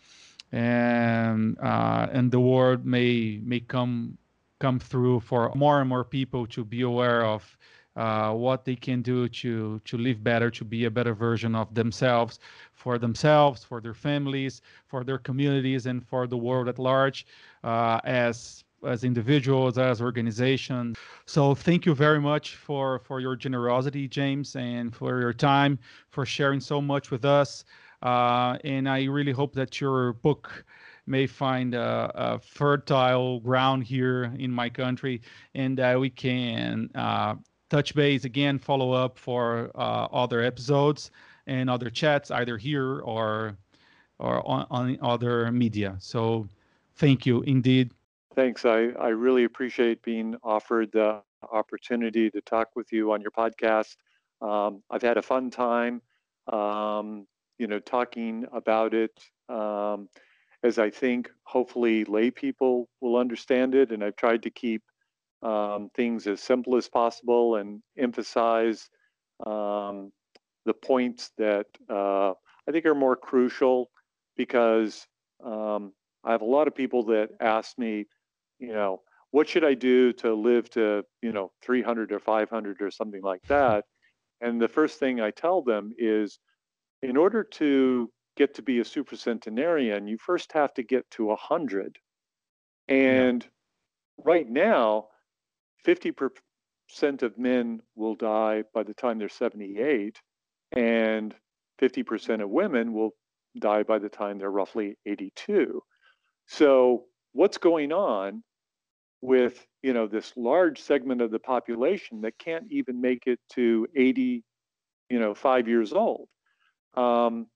[0.52, 4.18] and uh, and the world may may come
[4.60, 7.58] come through for more and more people to be aware of
[7.96, 11.74] uh, what they can do to to live better, to be a better version of
[11.74, 12.38] themselves,
[12.72, 17.26] for themselves, for their families, for their communities, and for the world at large,
[17.64, 20.96] uh, as as individuals, as organizations.
[21.26, 25.78] So thank you very much for for your generosity, James, and for your time,
[26.10, 27.64] for sharing so much with us.
[28.02, 30.64] Uh, and I really hope that your book
[31.10, 35.20] may find a, a fertile ground here in my country,
[35.54, 37.34] and uh, we can uh,
[37.68, 41.10] touch base again, follow up for uh, other episodes
[41.46, 43.56] and other chats, either here or
[44.18, 45.96] or on, on other media.
[45.98, 46.46] So,
[46.96, 47.90] thank you indeed.
[48.34, 48.64] Thanks.
[48.64, 53.96] I, I really appreciate being offered the opportunity to talk with you on your podcast.
[54.40, 56.02] Um, I've had a fun time,
[56.52, 57.26] um,
[57.58, 59.18] you know, talking about it.
[59.48, 60.08] Um,
[60.62, 63.92] as I think hopefully lay people will understand it.
[63.92, 64.82] And I've tried to keep
[65.42, 68.88] um, things as simple as possible and emphasize
[69.46, 70.12] um,
[70.66, 73.90] the points that uh, I think are more crucial
[74.36, 75.06] because
[75.44, 75.92] um,
[76.24, 78.06] I have a lot of people that ask me,
[78.58, 79.00] you know,
[79.30, 83.42] what should I do to live to, you know, 300 or 500 or something like
[83.48, 83.84] that?
[84.40, 86.38] And the first thing I tell them is
[87.02, 88.10] in order to
[88.40, 91.98] get to be a supercentenarian, you first have to get to 100.
[92.88, 94.24] And yeah.
[94.24, 95.08] right now,
[95.86, 96.30] 50%
[97.22, 100.18] of men will die by the time they're 78,
[100.72, 101.34] and
[101.82, 103.10] 50% of women will
[103.58, 105.82] die by the time they're roughly 82.
[106.46, 108.42] So, what's going on
[109.20, 113.86] with you know this large segment of the population that can't even make it to
[113.94, 114.42] 80
[115.10, 116.26] you know five years old
[116.94, 117.46] um,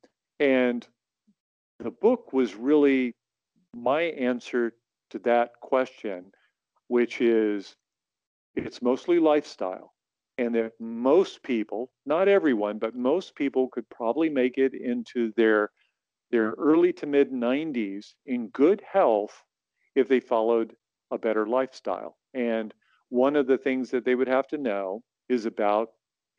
[0.40, 0.86] and
[1.78, 3.14] the book was really
[3.74, 4.72] my answer
[5.10, 6.32] to that question,
[6.88, 7.76] which is
[8.54, 9.92] it's mostly lifestyle.
[10.36, 15.70] And that most people, not everyone, but most people could probably make it into their
[16.30, 19.44] their early to mid 90s in good health
[19.94, 20.74] if they followed
[21.12, 22.16] a better lifestyle.
[22.32, 22.74] And
[23.10, 25.90] one of the things that they would have to know is about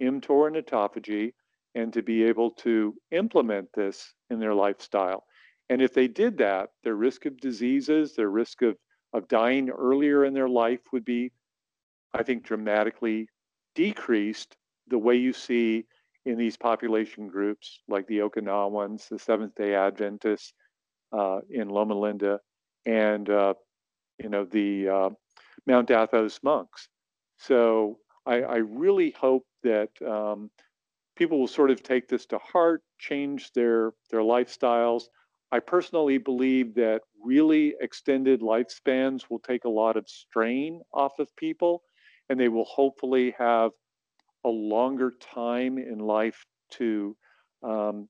[0.02, 1.32] mTOR and autophagy,
[1.76, 5.26] and to be able to implement this in their lifestyle.
[5.69, 8.78] And if they did that, their risk of diseases, their risk of,
[9.13, 11.32] of dying earlier in their life would be,
[12.13, 13.28] I think, dramatically
[13.73, 14.55] decreased
[14.88, 15.86] the way you see
[16.26, 20.53] in these population groups like the Okinawans, the Seventh day Adventists
[21.11, 22.39] uh, in Loma Linda,
[22.86, 23.53] and uh,
[24.21, 25.09] you know the uh,
[25.67, 26.88] Mount Athos monks.
[27.38, 30.49] So I, I really hope that um,
[31.16, 35.03] people will sort of take this to heart, change their their lifestyles.
[35.51, 41.34] I personally believe that really extended lifespans will take a lot of strain off of
[41.36, 41.84] people,
[42.30, 43.72] and they will hopefully have
[44.43, 47.16] a longer time in life to
[47.63, 48.07] um,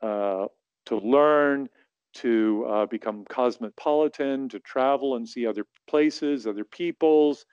[0.00, 0.46] uh,
[0.86, 1.68] to learn,
[2.14, 7.44] to uh, become cosmopolitan, to travel and see other places, other peoples,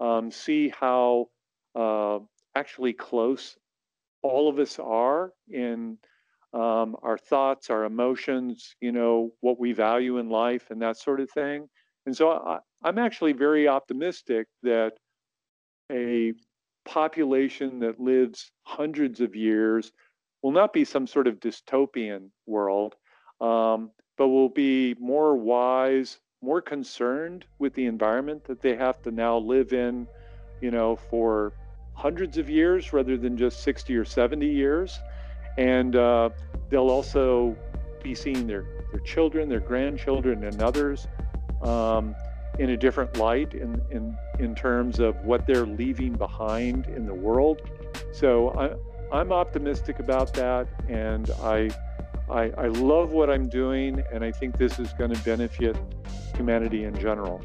[0.00, 1.26] um, see how
[1.74, 2.18] uh,
[2.54, 3.56] actually close
[4.24, 5.98] all of us are in
[6.54, 11.20] um, our thoughts, our emotions, you know, what we value in life and that sort
[11.20, 11.68] of thing.
[12.06, 14.92] And so I, I'm actually very optimistic that
[15.92, 16.32] a
[16.86, 19.92] population that lives hundreds of years
[20.42, 22.94] will not be some sort of dystopian world,
[23.42, 29.10] um, but will be more wise, more concerned with the environment that they have to
[29.10, 30.06] now live in,
[30.62, 31.52] you know, for
[31.94, 34.98] hundreds of years rather than just 60 or 70 years.
[35.56, 36.30] And uh,
[36.68, 37.56] they'll also
[38.02, 41.06] be seeing their, their children, their grandchildren, and others
[41.62, 42.14] um,
[42.58, 47.14] in a different light in, in, in terms of what they're leaving behind in the
[47.14, 47.62] world.
[48.12, 50.68] So I, I'm optimistic about that.
[50.88, 51.70] And I,
[52.28, 54.02] I, I love what I'm doing.
[54.12, 55.76] And I think this is going to benefit
[56.36, 57.40] humanity in general.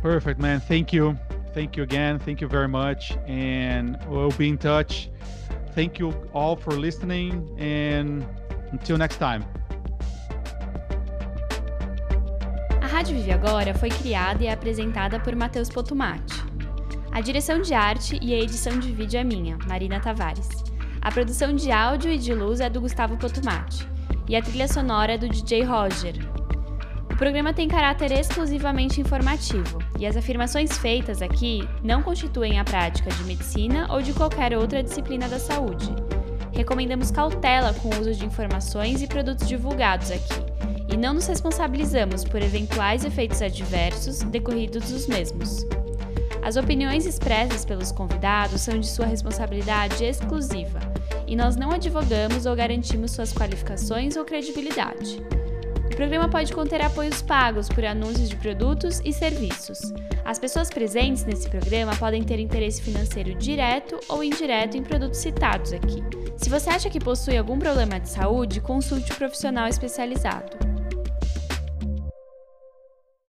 [0.00, 0.60] Perfect, man.
[0.60, 1.18] Thank you.
[1.52, 2.18] Thank you again.
[2.18, 3.16] Thank you very much.
[3.26, 5.10] And we'll be in touch.
[5.74, 7.48] Thank you all for listening.
[7.58, 8.24] And
[8.72, 9.44] until next time.
[12.82, 16.34] A Rádio Vive Agora foi criada e é apresentada por Matheus Potumati.
[17.12, 20.48] A direção de arte e a edição de vídeo é minha, Marina Tavares.
[21.02, 23.88] A produção de áudio e de luz é do Gustavo Potumati.
[24.28, 26.14] E a trilha sonora é do DJ Roger,
[27.20, 33.24] programa tem caráter exclusivamente informativo, e as afirmações feitas aqui não constituem a prática de
[33.24, 35.94] medicina ou de qualquer outra disciplina da saúde.
[36.50, 40.40] Recomendamos cautela com o uso de informações e produtos divulgados aqui,
[40.90, 45.66] e não nos responsabilizamos por eventuais efeitos adversos decorridos dos mesmos.
[46.42, 50.80] As opiniões expressas pelos convidados são de sua responsabilidade exclusiva,
[51.26, 55.22] e nós não advogamos ou garantimos suas qualificações ou credibilidade
[56.00, 59.92] programa pode conter apoios pagos por anúncios de produtos e serviços.
[60.24, 65.74] As pessoas presentes nesse programa podem ter interesse financeiro direto ou indireto em produtos citados
[65.74, 66.02] aqui.
[66.38, 70.79] Se você acha que possui algum problema de saúde, consulte um profissional especializado.